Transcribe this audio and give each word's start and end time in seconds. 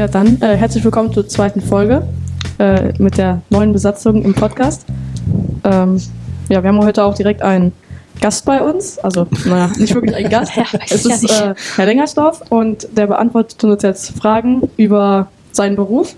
Ja, 0.00 0.08
dann 0.08 0.40
äh, 0.40 0.56
herzlich 0.56 0.82
willkommen 0.82 1.12
zur 1.12 1.28
zweiten 1.28 1.60
Folge 1.60 2.06
äh, 2.58 2.94
mit 2.96 3.18
der 3.18 3.42
neuen 3.50 3.74
Besatzung 3.74 4.22
im 4.22 4.32
Podcast. 4.32 4.86
Ähm, 5.62 6.00
ja, 6.48 6.62
wir 6.62 6.70
haben 6.70 6.82
heute 6.82 7.04
auch 7.04 7.12
direkt 7.12 7.42
einen 7.42 7.72
Gast 8.18 8.46
bei 8.46 8.62
uns. 8.62 8.98
Also, 8.98 9.26
naja, 9.44 9.70
nicht 9.78 9.94
wirklich 9.94 10.16
ein 10.16 10.30
Gast. 10.30 10.56
Ja, 10.56 10.64
es 10.88 11.04
ist 11.04 11.30
äh, 11.30 11.54
Herr 11.76 11.84
Lengersdorf 11.84 12.40
und 12.48 12.88
der 12.96 13.08
beantwortet 13.08 13.62
uns 13.62 13.82
jetzt 13.82 14.18
Fragen 14.18 14.70
über 14.78 15.28
seinen 15.52 15.76
Beruf. 15.76 16.16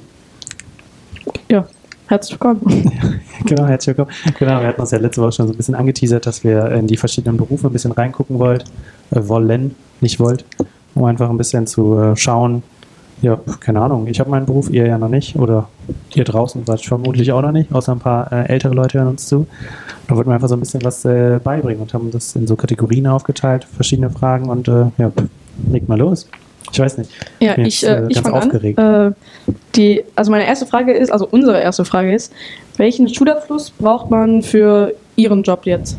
Ja, 1.50 1.66
herzlich 2.06 2.38
willkommen. 2.40 3.20
Genau, 3.46 3.66
herzlich 3.66 3.96
willkommen. 3.98 4.16
Genau, 4.38 4.60
wir 4.60 4.68
hatten 4.68 4.80
uns 4.80 4.92
ja 4.92 4.98
letzte 4.98 5.22
Woche 5.22 5.32
schon 5.32 5.48
so 5.48 5.54
ein 5.54 5.56
bisschen 5.56 5.74
angeteasert, 5.74 6.24
dass 6.24 6.44
wir 6.44 6.70
in 6.70 6.86
die 6.86 6.96
verschiedenen 6.96 7.36
Berufe 7.36 7.66
ein 7.66 7.72
bisschen 7.72 7.90
reingucken 7.90 8.38
wollt, 8.38 8.62
äh, 9.10 9.26
wollen, 9.26 9.74
nicht 10.00 10.20
wollt, 10.20 10.44
um 10.94 11.02
einfach 11.02 11.28
ein 11.28 11.36
bisschen 11.36 11.66
zu 11.66 11.98
äh, 11.98 12.16
schauen. 12.16 12.62
Ja, 13.22 13.38
keine 13.60 13.80
Ahnung, 13.80 14.08
ich 14.08 14.18
habe 14.18 14.30
meinen 14.30 14.46
Beruf, 14.46 14.68
ihr 14.68 14.84
ja 14.84 14.98
noch 14.98 15.08
nicht 15.08 15.36
oder 15.36 15.68
ihr 16.12 16.24
draußen 16.24 16.64
seid 16.66 16.80
vermutlich 16.84 17.30
auch 17.30 17.40
noch 17.40 17.52
nicht, 17.52 17.72
außer 17.72 17.92
ein 17.92 18.00
paar 18.00 18.32
äh, 18.32 18.48
ältere 18.48 18.74
Leute 18.74 18.98
hören 18.98 19.08
uns 19.08 19.26
zu. 19.26 19.46
Da 20.08 20.16
wollten 20.16 20.28
wir 20.28 20.34
einfach 20.34 20.48
so 20.48 20.56
ein 20.56 20.60
bisschen 20.60 20.84
was 20.84 21.04
äh, 21.04 21.38
beibringen 21.42 21.80
und 21.80 21.94
haben 21.94 22.10
das 22.10 22.34
in 22.34 22.48
so 22.48 22.56
Kategorien 22.56 23.06
aufgeteilt, 23.06 23.64
verschiedene 23.64 24.10
Fragen 24.10 24.50
und 24.50 24.66
äh, 24.66 24.86
ja, 24.98 25.12
leg 25.70 25.88
mal 25.88 25.98
los. 25.98 26.28
Ich 26.72 26.80
weiß 26.80 26.98
nicht. 26.98 27.10
Ja, 27.38 27.54
bin 27.54 27.66
ich, 27.66 27.82
jetzt, 27.82 27.90
äh, 27.90 28.02
äh, 28.02 28.06
ich 28.08 28.22
ganz 28.22 28.34
aufgeregt. 28.34 28.78
an. 28.78 29.12
Äh, 29.12 29.52
die, 29.76 30.02
also 30.16 30.30
meine 30.32 30.46
erste 30.46 30.66
Frage 30.66 30.92
ist, 30.92 31.12
also 31.12 31.28
unsere 31.30 31.60
erste 31.60 31.84
Frage 31.84 32.12
ist, 32.12 32.32
welchen 32.76 33.08
Schulabschluss 33.08 33.70
braucht 33.70 34.10
man 34.10 34.42
für 34.42 34.94
Ihren 35.14 35.42
Job 35.42 35.60
jetzt? 35.64 35.96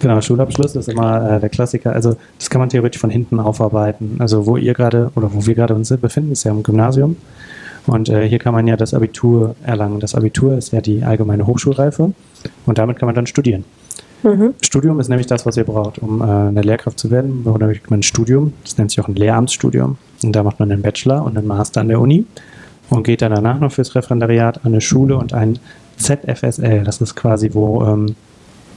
Genau, 0.00 0.20
Schulabschluss 0.20 0.76
ist 0.76 0.88
immer 0.88 1.36
äh, 1.36 1.40
der 1.40 1.48
Klassiker. 1.48 1.92
Also 1.92 2.16
das 2.38 2.50
kann 2.50 2.60
man 2.60 2.68
theoretisch 2.68 3.00
von 3.00 3.10
hinten 3.10 3.40
aufarbeiten. 3.40 4.16
Also 4.20 4.46
wo 4.46 4.56
ihr 4.56 4.74
gerade 4.74 5.10
oder 5.16 5.32
wo 5.32 5.44
wir 5.46 5.54
gerade 5.54 5.74
uns 5.74 5.88
befinden, 5.88 6.32
ist 6.32 6.44
ja 6.44 6.52
im 6.52 6.62
Gymnasium. 6.62 7.16
Und 7.86 8.08
äh, 8.08 8.28
hier 8.28 8.38
kann 8.38 8.54
man 8.54 8.66
ja 8.66 8.76
das 8.76 8.94
Abitur 8.94 9.56
erlangen. 9.64 9.98
Das 9.98 10.14
Abitur 10.14 10.56
ist 10.56 10.72
ja 10.72 10.80
die 10.80 11.02
allgemeine 11.02 11.46
Hochschulreife 11.46 12.12
und 12.66 12.78
damit 12.78 12.98
kann 12.98 13.06
man 13.06 13.14
dann 13.14 13.26
studieren. 13.26 13.64
Mhm. 14.22 14.54
Studium 14.62 15.00
ist 15.00 15.08
nämlich 15.08 15.26
das, 15.26 15.46
was 15.46 15.56
ihr 15.56 15.64
braucht, 15.64 15.98
um 15.98 16.20
äh, 16.20 16.24
eine 16.24 16.62
Lehrkraft 16.62 16.98
zu 16.98 17.10
werden. 17.10 17.44
Oder 17.44 17.72
man 17.88 18.00
ein 18.00 18.02
Studium, 18.02 18.52
das 18.62 18.76
nennt 18.76 18.90
sich 18.90 19.00
auch 19.00 19.08
ein 19.08 19.14
Lehramtsstudium. 19.14 19.96
Und 20.22 20.32
da 20.32 20.42
macht 20.42 20.60
man 20.60 20.70
einen 20.70 20.82
Bachelor 20.82 21.24
und 21.24 21.38
einen 21.38 21.46
Master 21.46 21.80
an 21.80 21.88
der 21.88 22.00
Uni 22.00 22.24
und 22.90 23.04
geht 23.04 23.22
dann 23.22 23.32
danach 23.32 23.60
noch 23.60 23.72
fürs 23.72 23.94
Referendariat 23.94 24.58
an 24.64 24.72
eine 24.72 24.80
Schule 24.80 25.16
und 25.16 25.32
ein 25.32 25.58
ZFSL. 25.96 26.84
Das 26.84 27.00
ist 27.00 27.14
quasi, 27.14 27.50
wo 27.54 27.84
ähm, 27.84 28.16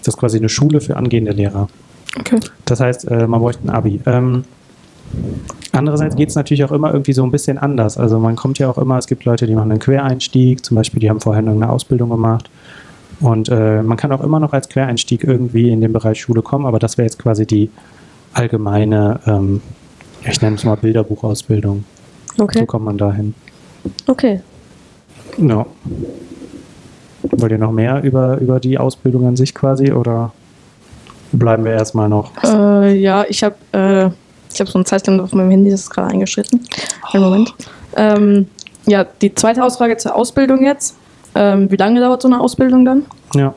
das 0.06 0.16
ist 0.16 0.20
quasi 0.20 0.38
eine 0.38 0.50
Schule 0.50 0.82
für 0.82 0.98
angehende 0.98 1.32
Lehrer. 1.32 1.68
Okay. 2.20 2.40
Das 2.66 2.80
heißt, 2.80 3.10
äh, 3.10 3.28
man 3.28 3.40
bräuchte 3.40 3.66
ein 3.66 3.70
Abi. 3.70 4.02
Ähm, 4.06 4.44
andererseits 5.72 6.16
geht 6.16 6.30
es 6.30 6.36
natürlich 6.36 6.64
auch 6.64 6.72
immer 6.72 6.92
irgendwie 6.92 7.14
so 7.14 7.24
ein 7.24 7.32
bisschen 7.32 7.58
anders. 7.58 7.98
Also 7.98 8.20
man 8.20 8.36
kommt 8.36 8.60
ja 8.60 8.70
auch 8.70 8.78
immer, 8.78 8.98
es 8.98 9.08
gibt 9.08 9.26
Leute, 9.26 9.48
die 9.48 9.56
machen 9.56 9.72
einen 9.72 9.80
Quereinstieg, 9.80 10.64
zum 10.66 10.76
Beispiel, 10.76 11.00
die 11.00 11.10
haben 11.10 11.20
vorher 11.22 11.46
eine 11.46 11.70
Ausbildung 11.70 12.10
gemacht. 12.10 12.50
Und 13.20 13.50
äh, 13.50 13.84
man 13.84 13.98
kann 13.98 14.12
auch 14.12 14.22
immer 14.22 14.40
noch 14.40 14.52
als 14.54 14.68
Quereinstieg 14.68 15.24
irgendwie 15.24 15.70
in 15.70 15.80
den 15.82 15.94
Bereich 15.94 16.20
Schule 16.22 16.42
kommen, 16.42 16.66
aber 16.66 16.80
das 16.80 16.98
wäre 16.98 17.06
jetzt 17.06 17.20
quasi 17.20 17.46
die 17.46 17.70
allgemeine, 18.34 19.20
ähm, 19.28 19.62
ich 20.28 20.42
nenne 20.42 20.56
es 20.56 20.64
mal 20.64 20.76
Bilderbuchausbildung. 20.76 21.84
So 22.38 22.44
Okay. 22.44 22.66
kommt 22.66 22.86
man 22.86 22.98
dahin. 22.98 23.34
Okay. 24.08 24.42
Ja. 25.38 25.66
Wollt 27.24 27.52
ihr 27.52 27.58
noch 27.58 27.72
mehr 27.72 28.02
über, 28.04 28.38
über 28.40 28.60
die 28.60 28.78
Ausbildung 28.78 29.28
an 29.28 29.36
sich 29.36 29.54
quasi 29.54 29.92
oder 29.92 30.32
bleiben 31.32 31.64
wir 31.64 31.74
erstmal 31.74 32.10
noch? 32.10 32.32
Äh, 32.44 32.98
ja, 32.98 33.26
ich 33.28 33.44
habe 33.44 33.56
äh, 33.72 34.10
ich 34.54 34.60
hab 34.60 34.68
so 34.68 34.80
ein 34.80 34.86
Zeichen 34.86 35.20
auf 35.20 35.34
meinem 35.34 35.52
Handy, 35.52 35.72
das 35.72 35.82
ist 35.82 35.90
gerade 35.90 36.10
eingeschritten. 36.10 36.62
Einen 37.12 37.24
Moment. 37.24 37.54
Ähm, 37.96 38.48
ja, 38.86 39.06
die 39.22 39.34
zweite 39.34 39.64
Ausfrage 39.64 39.98
zur 39.98 40.16
Ausbildung 40.16 40.64
jetzt. 40.64 40.96
Ähm, 41.34 41.72
wie 41.72 41.78
lange 41.78 42.02
dauert 42.02 42.22
so 42.22 42.28
eine 42.28 42.42
Ausbildung 42.42 42.84
dann? 42.84 43.06
Ja. 43.36 43.54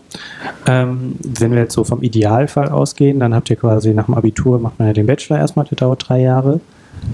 Ähm, 0.67 1.17
wenn 1.23 1.53
wir 1.53 1.63
jetzt 1.63 1.75
so 1.75 1.83
vom 1.83 2.03
Idealfall 2.03 2.69
ausgehen, 2.69 3.19
dann 3.19 3.35
habt 3.35 3.51
ihr 3.51 3.57
quasi 3.57 3.93
nach 3.93 4.07
dem 4.07 4.15
Abitur 4.15 4.61
macht 4.61 4.79
man 4.79 4.89
ja 4.89 4.95
den 4.95 5.07
Bachelor 5.07 5.39
erstmal, 5.39 5.67
der 5.67 5.77
dauert 5.77 6.09
drei 6.09 6.21
Jahre. 6.21 6.61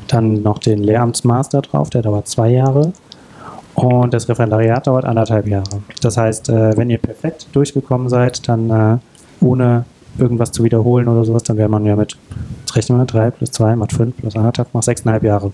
Dann 0.09 0.43
noch 0.43 0.59
den 0.59 0.83
Lehramtsmaster 0.83 1.63
drauf, 1.63 1.89
der 1.89 2.03
dauert 2.03 2.29
zwei 2.29 2.51
Jahre. 2.51 2.93
Und 3.75 4.13
das 4.13 4.29
Referendariat 4.29 4.87
dauert 4.87 5.05
anderthalb 5.05 5.47
Jahre. 5.47 5.83
Das 6.03 6.17
heißt, 6.17 6.49
äh, 6.51 6.77
wenn 6.77 6.91
ihr 6.91 6.99
perfekt 6.99 7.47
durchgekommen 7.53 8.09
seid, 8.09 8.47
dann 8.49 8.71
äh, 8.71 8.99
ohne 9.45 9.85
irgendwas 10.19 10.53
zu 10.53 10.65
wiederholen 10.65 11.09
oder 11.09 11.25
sowas, 11.25 11.45
dann 11.45 11.57
wäre 11.57 11.69
man 11.69 11.87
ja 11.87 11.97
mit, 11.97 12.17
jetzt 12.61 12.77
rechnen 12.77 12.99
wir, 12.99 13.05
drei 13.07 13.31
plus 13.31 13.53
zwei 13.53 13.77
macht 13.77 13.93
fünf 13.93 14.17
plus 14.17 14.37
anderthalb 14.37 14.75
macht 14.75 14.85
sechseinhalb 14.85 15.23
Jahre. 15.23 15.53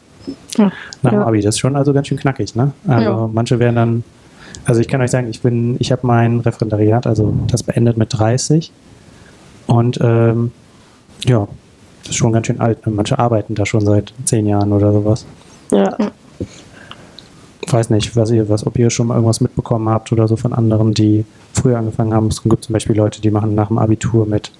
Ja. 0.56 0.72
Nach 1.02 1.10
dem 1.10 1.20
Ja. 1.20 1.26
Abi. 1.26 1.40
Das 1.42 1.54
ist 1.56 1.58
schon 1.60 1.76
also 1.76 1.92
ganz 1.92 2.08
schön 2.08 2.18
knackig, 2.18 2.54
ne? 2.56 2.72
Also 2.88 3.04
Ja. 3.10 3.30
manche 3.32 3.58
werden 3.58 3.76
dann, 3.76 4.04
also 4.64 4.80
ich 4.80 4.88
kann 4.88 5.00
euch 5.02 5.10
sagen, 5.10 5.28
ich 5.28 5.42
bin, 5.42 5.76
ich 5.78 5.92
habe 5.92 6.06
mein 6.06 6.40
Referendariat, 6.40 7.06
also 7.06 7.32
das 7.48 7.62
beendet 7.62 7.96
mit 7.96 8.08
30. 8.18 8.72
Und 9.66 9.98
ähm, 10.02 10.52
ja, 11.26 11.46
das 12.02 12.10
ist 12.10 12.16
schon 12.16 12.32
ganz 12.32 12.46
schön 12.46 12.60
alt. 12.60 12.84
Ne? 12.86 12.92
Manche 12.92 13.18
arbeiten 13.18 13.54
da 13.54 13.66
schon 13.66 13.84
seit 13.84 14.14
zehn 14.24 14.46
Jahren 14.46 14.72
oder 14.72 14.92
sowas. 14.92 15.26
Ja. 15.70 15.96
Ich 17.66 17.72
weiß 17.72 17.90
nicht, 17.90 18.14
was 18.14 18.30
ihr, 18.30 18.48
was, 18.48 18.64
ob 18.66 18.78
ihr 18.78 18.90
schon 18.90 19.08
mal 19.08 19.14
irgendwas 19.14 19.40
mitbekommen 19.40 19.88
habt 19.88 20.12
oder 20.12 20.28
so 20.28 20.36
von 20.36 20.52
anderen, 20.52 20.94
die 20.94 21.24
früher 21.52 21.78
angefangen 21.78 22.14
haben. 22.14 22.28
Es 22.28 22.42
gibt 22.42 22.64
zum 22.64 22.72
Beispiel 22.72 22.96
Leute, 22.96 23.20
die 23.20 23.30
machen 23.30 23.54
nach 23.56 23.68
dem 23.68 23.78
Abitur 23.78 24.24
mit 24.24 24.52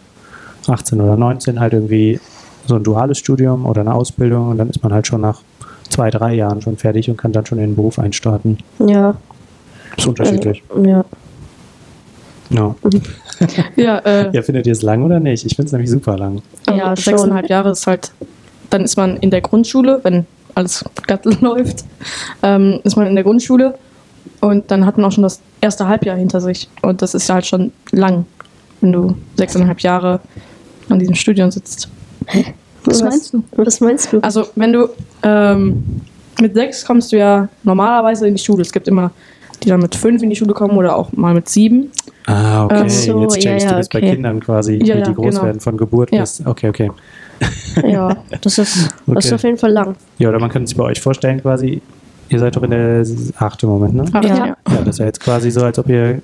18 0.67 1.01
oder 1.01 1.17
19 1.17 1.61
halt 1.61 1.73
irgendwie 1.73 2.19
so 2.67 2.75
ein 2.75 2.83
duales 2.83 3.19
Studium 3.19 3.65
oder 3.65 3.83
eine 3.83 3.95
Ausbildung 3.95 4.49
und 4.49 4.59
dann 4.59 4.71
ist 4.71 4.83
man 4.83 4.93
halt 4.93 5.07
schon 5.07 5.21
nach 5.21 5.41
zwei, 5.89 6.11
drei 6.11 6.35
Jahren 6.35 6.61
schon 6.61 6.77
fertig 6.77 7.09
und 7.09 7.17
kann 7.17 7.31
dann 7.31 7.47
schon 7.47 7.59
in 7.59 7.71
den 7.71 7.77
Beruf 7.77 8.01
einstarten. 8.01 8.59
Ja. 8.85 9.15
ist 9.97 10.07
unterschiedlich. 10.07 10.65
Also, 10.69 10.85
ja. 10.85 11.05
Ja. 12.51 12.75
Ja, 13.77 13.99
äh, 13.99 14.31
ja, 14.33 14.41
findet 14.41 14.67
ihr 14.67 14.73
es 14.73 14.81
lang 14.81 15.03
oder 15.03 15.21
nicht? 15.21 15.45
Ich 15.45 15.57
finde 15.57 15.67
es 15.67 15.73
nämlich 15.73 15.91
super 15.91 16.17
lang. 16.17 16.41
also 16.65 16.81
Ja, 16.81 16.97
sechseinhalb 16.97 17.51
Jahre 17.51 17.73
ist 17.73 17.87
halt, 17.87 18.13
dann 18.71 18.83
ist 18.83 18.97
man 18.97 19.19
in 19.19 19.31
der 19.31 19.43
Grundschule, 19.43 20.01
wenn 20.05 20.25
alles 20.57 20.85
glatt 21.07 21.25
läuft, 21.41 21.85
ähm, 22.43 22.81
ist 22.83 22.97
man 22.97 23.07
in 23.07 23.15
der 23.15 23.25
Grundschule 23.25 23.79
und 24.41 24.71
dann 24.71 24.85
hat 24.85 24.97
man 24.97 25.07
auch 25.07 25.13
schon 25.13 25.23
das 25.23 25.41
erste 25.61 25.87
Halbjahr 25.87 26.17
hinter 26.17 26.41
sich. 26.41 26.69
Und 26.83 27.03
das 27.03 27.15
ist 27.15 27.29
halt 27.31 27.47
schon 27.47 27.73
lang, 27.93 28.27
wenn 28.81 28.93
du 28.93 29.17
sechseinhalb 29.37 29.81
Jahre 29.81 30.21
an 30.89 30.99
diesem 30.99 31.15
Studium 31.15 31.51
sitzt. 31.51 31.89
Was 32.85 33.03
meinst 33.03 33.35
du? 33.35 33.45
Was 33.57 33.81
meinst 33.81 34.13
du? 34.13 34.21
Also 34.21 34.47
wenn 34.55 34.73
du 34.73 34.89
ähm, 35.23 36.01
mit 36.41 36.55
sechs 36.55 36.85
kommst 36.85 37.13
du 37.13 37.19
ja 37.19 37.49
normalerweise 37.63 38.29
in 38.29 38.35
die 38.35 38.43
Schule. 38.43 38.63
Es 38.63 38.73
gibt 38.73 38.89
immer 38.89 39.11
die 39.63 39.69
dann 39.69 39.81
mit 39.81 39.95
fünf 39.95 40.23
in 40.23 40.31
die 40.31 40.37
Schule 40.37 40.53
kommen 40.53 40.77
oder 40.77 40.97
auch 40.97 41.13
mal 41.13 41.35
mit 41.35 41.49
sieben. 41.49 41.91
Ah, 42.27 42.65
okay. 42.65 42.83
Ach 42.85 42.91
so, 42.91 43.23
Jetzt 43.23 43.41
check 43.41 43.45
ja, 43.45 43.59
du 43.59 43.65
ja, 43.65 43.79
bist 43.79 43.93
bei 43.93 43.99
okay. 44.01 44.11
Kindern 44.13 44.41
quasi, 44.41 44.75
Ja, 44.75 44.97
wie 44.97 44.99
ja, 45.01 45.05
die 45.07 45.15
groß 45.15 45.35
genau. 45.35 45.43
werden 45.45 45.61
von 45.61 45.77
Geburt 45.77 46.13
Ja. 46.13 46.21
bis. 46.21 46.45
Okay, 46.45 46.69
okay. 46.69 46.91
Ja, 47.87 48.17
das 48.41 48.59
ist, 48.59 48.77
das 48.87 48.93
Okay. 49.07 49.19
ist 49.19 49.33
auf 49.33 49.43
jeden 49.43 49.59
Fall 49.59 49.73
lang. 49.73 49.97
Ja, 50.19 50.29
oder 50.29 50.39
man 50.39 50.51
kann 50.51 50.67
sich 50.67 50.77
bei 50.77 50.85
euch 50.85 51.01
vorstellen, 51.01 51.41
quasi, 51.43 51.83
ihr 52.29 52.39
seid 52.39 52.57
doch 52.57 52.63
in 52.63 52.71
der 52.71 53.05
achten 53.39 53.67
Moment, 53.67 53.95
ne? 53.95 54.05
Ach, 54.13 54.25
Ja. 54.25 54.37
ja. 54.37 54.47
Ja, 54.47 54.83
das 54.85 54.99
wäre 54.99 55.09
jetzt 55.09 55.21
quasi 55.21 55.51
so, 55.51 55.63
als 55.63 55.79
ob 55.79 55.89
ihr 55.89 56.21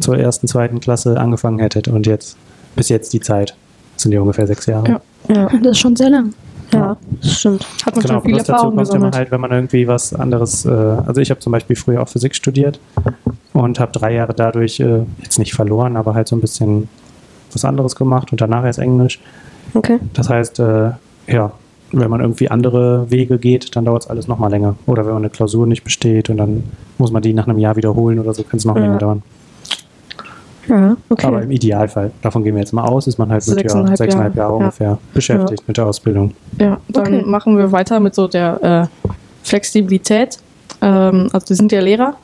zur 0.00 0.18
ersten, 0.18 0.48
zweiten 0.48 0.80
Klasse 0.80 1.18
angefangen 1.20 1.58
hättet 1.60 1.88
und 1.88 2.06
jetzt 2.06 2.36
bis 2.74 2.88
jetzt 2.88 3.12
die 3.12 3.20
Zeit. 3.20 3.54
Das 3.94 4.02
sind 4.02 4.12
ja 4.12 4.20
ungefähr 4.20 4.46
sechs 4.46 4.66
Jahre. 4.66 4.88
Ja. 4.88 5.00
Ja. 5.34 5.48
Das 5.62 5.72
ist 5.72 5.78
schon 5.78 5.96
sehr 5.96 6.10
lang. 6.10 6.34
Ja, 6.72 6.96
das 7.22 7.38
stimmt. 7.38 7.64
Hat 7.86 7.94
man 7.94 8.02
Genau, 8.02 8.14
schon 8.14 8.22
viel 8.22 8.32
bloß 8.32 8.42
dazu 8.42 8.52
Erfahrung 8.52 8.70
kommt 8.76 8.88
immer 8.88 8.92
gesammelt. 8.94 9.16
halt, 9.16 9.30
wenn 9.30 9.40
man 9.40 9.52
irgendwie 9.52 9.86
was 9.86 10.12
anderes, 10.12 10.64
äh, 10.64 10.70
also 10.70 11.20
ich 11.20 11.30
habe 11.30 11.38
zum 11.38 11.52
Beispiel 11.52 11.76
früher 11.76 12.02
auch 12.02 12.08
Physik 12.08 12.34
studiert 12.34 12.80
und 13.52 13.78
habe 13.78 13.92
drei 13.92 14.12
Jahre 14.14 14.34
dadurch 14.34 14.80
äh, 14.80 15.02
jetzt 15.22 15.38
nicht 15.38 15.54
verloren, 15.54 15.96
aber 15.96 16.14
halt 16.14 16.26
so 16.26 16.34
ein 16.34 16.40
bisschen 16.40 16.88
was 17.52 17.64
anderes 17.64 17.94
gemacht 17.94 18.32
und 18.32 18.40
danach 18.40 18.64
erst 18.64 18.80
Englisch. 18.80 19.20
Okay. 19.74 19.98
Das 20.14 20.28
heißt, 20.30 20.58
äh, 20.60 20.90
ja, 21.28 21.52
wenn 21.92 22.10
man 22.10 22.20
irgendwie 22.20 22.50
andere 22.50 23.10
Wege 23.10 23.38
geht, 23.38 23.76
dann 23.76 23.84
dauert 23.84 24.04
es 24.04 24.10
alles 24.10 24.26
nochmal 24.28 24.50
länger. 24.50 24.74
Oder 24.86 25.04
wenn 25.06 25.12
man 25.14 25.22
eine 25.22 25.30
Klausur 25.30 25.66
nicht 25.66 25.84
besteht 25.84 26.30
und 26.30 26.36
dann 26.36 26.64
muss 26.98 27.12
man 27.12 27.22
die 27.22 27.32
nach 27.32 27.46
einem 27.46 27.58
Jahr 27.58 27.76
wiederholen 27.76 28.18
oder 28.18 28.34
so, 28.34 28.42
kann 28.42 28.58
es 28.58 28.64
noch 28.64 28.74
Ja. 28.76 28.82
länger 28.82 28.98
dauern. 28.98 29.22
Ja, 30.68 30.96
okay. 31.08 31.26
Aber 31.28 31.42
im 31.42 31.50
Idealfall, 31.52 32.10
davon 32.22 32.42
gehen 32.42 32.54
wir 32.54 32.60
jetzt 32.60 32.72
mal 32.72 32.82
aus, 32.84 33.06
ist 33.06 33.18
man 33.18 33.30
halt 33.30 33.46
mit 33.46 33.56
ja, 33.58 33.62
Sechseinhalb 33.62 33.96
sechseinhalb 33.98 34.34
Jahre. 34.34 34.48
Jahre 34.48 34.58
Ja. 34.58 34.64
ungefähr 34.66 34.98
beschäftigt 35.14 35.62
mit 35.68 35.76
der 35.76 35.86
Ausbildung. 35.86 36.32
Ja, 36.58 36.78
dann 36.88 37.06
Okay. 37.06 37.22
machen 37.24 37.56
wir 37.56 37.70
weiter 37.70 38.00
mit 38.00 38.16
so 38.16 38.26
der 38.26 38.90
äh, 39.04 39.08
Flexibilität. 39.44 40.38
Ähm, 40.82 41.28
also 41.32 41.48
wir 41.50 41.56
sind 41.56 41.70
ja 41.70 41.80
Lehrer 41.80 42.16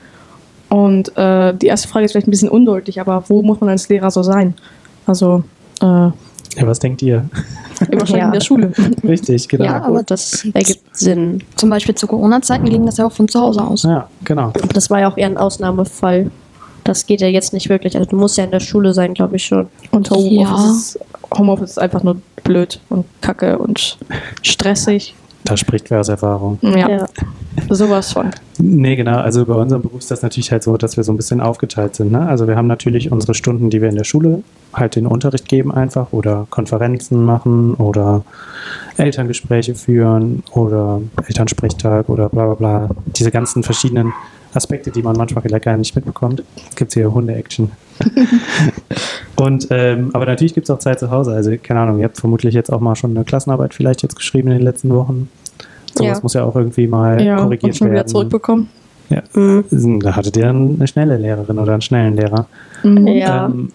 und 0.70 1.16
äh, 1.16 1.54
die 1.54 1.66
erste 1.66 1.86
Frage 1.86 2.04
ist 2.06 2.12
vielleicht 2.12 2.26
ein 2.26 2.32
bisschen 2.32 2.48
undeutlich, 2.48 3.00
aber 3.00 3.22
wo 3.28 3.42
muss 3.42 3.60
man 3.60 3.70
als 3.70 3.88
Lehrer 3.88 4.10
so 4.10 4.24
sein? 4.24 4.54
Also 5.06 5.44
äh, 5.80 6.08
Ja, 6.56 6.66
was 6.66 6.78
denkt 6.78 7.02
ihr? 7.02 7.24
wahrscheinlich 7.78 8.10
Ja. 8.16 8.26
in 8.26 8.32
der 8.32 8.40
Schule. 8.40 8.72
Richtig, 9.04 9.48
genau. 9.48 9.64
Ja, 9.64 9.82
aber 9.82 10.02
das 10.02 10.46
Ergibt 10.54 10.80
Sinn. 10.96 11.42
zum 11.56 11.70
Beispiel 11.70 11.94
zu 11.94 12.06
Corona-Zeiten 12.06 12.68
ging 12.68 12.84
das 12.86 12.96
ja 12.98 13.06
auch 13.06 13.12
von 13.12 13.28
zu 13.28 13.40
Hause 13.40 13.62
aus. 13.62 13.82
Ja, 13.84 14.08
genau. 14.24 14.48
Aber 14.48 14.68
das 14.74 14.90
war 14.90 15.00
ja 15.00 15.08
auch 15.10 15.16
eher 15.16 15.26
ein 15.26 15.36
Ausnahmefall. 15.36 16.30
Das 16.84 17.06
geht 17.06 17.20
ja 17.20 17.28
jetzt 17.28 17.52
nicht 17.52 17.68
wirklich. 17.68 17.96
Also 17.96 18.10
du 18.10 18.16
musst 18.16 18.36
ja 18.36 18.44
in 18.44 18.50
der 18.50 18.60
Schule 18.60 18.92
sein, 18.92 19.14
glaube 19.14 19.36
ich 19.36 19.44
schon. 19.44 19.68
Und 19.92 20.10
Homeoffice, 20.10 20.34
Ja. 20.34 20.70
ist, 20.70 20.98
Homeoffice 21.38 21.70
ist 21.72 21.78
einfach 21.78 22.02
nur 22.02 22.16
blöd 22.44 22.80
und 22.88 23.04
kacke 23.20 23.58
und 23.58 23.98
stressig. 24.42 25.14
Da 25.44 25.56
spricht 25.56 25.90
wer 25.90 26.00
aus 26.00 26.08
Erfahrung. 26.08 26.58
Ja. 26.62 26.88
Ja. 26.88 27.06
Sowas 27.68 28.12
von. 28.12 28.30
Nee, 28.58 28.96
genau. 28.96 29.18
Also 29.18 29.44
bei 29.44 29.54
unserem 29.54 29.82
Beruf 29.82 30.00
ist 30.00 30.10
das 30.10 30.22
natürlich 30.22 30.52
halt 30.52 30.62
so, 30.62 30.76
dass 30.76 30.96
wir 30.96 31.04
so 31.04 31.12
ein 31.12 31.16
bisschen 31.16 31.40
aufgeteilt 31.40 31.96
sind. 31.96 32.12
Ne? 32.12 32.26
Also 32.28 32.46
wir 32.46 32.56
haben 32.56 32.68
natürlich 32.68 33.10
unsere 33.10 33.34
Stunden, 33.34 33.68
die 33.68 33.82
wir 33.82 33.88
in 33.88 33.96
der 33.96 34.04
Schule 34.04 34.42
halt 34.72 34.96
den 34.96 35.06
Unterricht 35.06 35.48
geben 35.48 35.72
einfach 35.72 36.12
oder 36.12 36.46
Konferenzen 36.50 37.24
machen 37.24 37.74
oder 37.74 38.24
Elterngespräche 38.96 39.74
führen 39.74 40.42
oder 40.52 41.02
Elternsprechtag 41.26 42.08
oder 42.08 42.28
bla 42.28 42.46
bla 42.46 42.54
bla. 42.54 42.90
Diese 43.06 43.30
ganzen 43.30 43.62
verschiedenen 43.62 44.12
Aspekte, 44.54 44.90
die 44.90 45.02
man 45.02 45.16
manchmal 45.16 45.42
vielleicht 45.42 45.64
gar 45.64 45.76
nicht 45.76 45.94
mitbekommt. 45.94 46.42
Gibt 46.76 46.90
es 46.90 46.94
hier 46.94 47.12
Hunde-Action. 47.12 47.70
Und 49.36 49.68
ähm, 49.70 50.10
aber 50.12 50.26
natürlich 50.26 50.54
gibt 50.54 50.66
es 50.68 50.70
auch 50.70 50.78
Zeit 50.78 51.00
zu 51.00 51.10
Hause. 51.10 51.32
Also 51.32 51.52
keine 51.62 51.80
Ahnung, 51.80 51.98
ihr 51.98 52.04
habt 52.04 52.18
vermutlich 52.18 52.54
jetzt 52.54 52.72
auch 52.72 52.80
mal 52.80 52.94
schon 52.96 53.10
eine 53.16 53.24
Klassenarbeit 53.24 53.74
vielleicht 53.74 54.02
jetzt 54.02 54.16
geschrieben 54.16 54.48
in 54.48 54.58
den 54.58 54.62
letzten 54.64 54.90
Wochen. 54.90 55.28
Sowas 55.94 56.18
Ja. 56.18 56.22
muss 56.22 56.34
ja 56.34 56.44
auch 56.44 56.56
irgendwie 56.56 56.86
mal 56.86 57.20
Ja, 57.22 57.36
und 57.38 57.44
korrigiert 57.44 57.76
schon 57.76 57.88
wieder 57.88 57.96
werden. 57.96 58.08
zurückbekommen. 58.08 58.68
Ja. 59.10 59.22
Mhm. 59.34 60.00
Da 60.00 60.16
hattet 60.16 60.36
ihr 60.36 60.48
eine 60.48 60.86
schnelle 60.86 61.16
Lehrerin 61.18 61.58
oder 61.58 61.72
einen 61.72 61.82
schnellen 61.82 62.16
Lehrer. 62.16 62.46
Mhm. 62.82 63.06
Ja. 63.08 63.46
Ähm, 63.46 63.72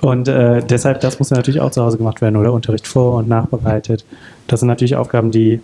und 0.00 0.28
äh, 0.28 0.62
deshalb, 0.62 1.00
das 1.00 1.18
muss 1.18 1.30
ja 1.30 1.36
natürlich 1.36 1.60
auch 1.60 1.70
zu 1.70 1.82
Hause 1.82 1.98
gemacht 1.98 2.22
werden 2.22 2.36
oder 2.36 2.52
Unterricht 2.52 2.86
vor- 2.88 3.16
und 3.16 3.28
nachbereitet. 3.28 4.04
Das 4.46 4.60
sind 4.60 4.68
natürlich 4.68 4.96
Aufgaben, 4.96 5.30
die 5.30 5.60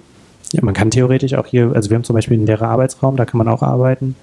ja, 0.53 0.61
man 0.63 0.75
kann 0.75 0.91
theoretisch 0.91 1.35
auch 1.35 1.47
hier, 1.47 1.73
also 1.75 1.91
wir 1.91 1.97
haben 1.97 2.05
zum 2.05 2.15
Beispiel 2.15 2.37
einen 2.37 2.47
Lehrerarbeitsraum, 2.47 3.17
da 3.17 3.25
kann 3.25 3.39
man 3.39 3.49
auch 3.49 3.63
arbeiten. 3.63 4.15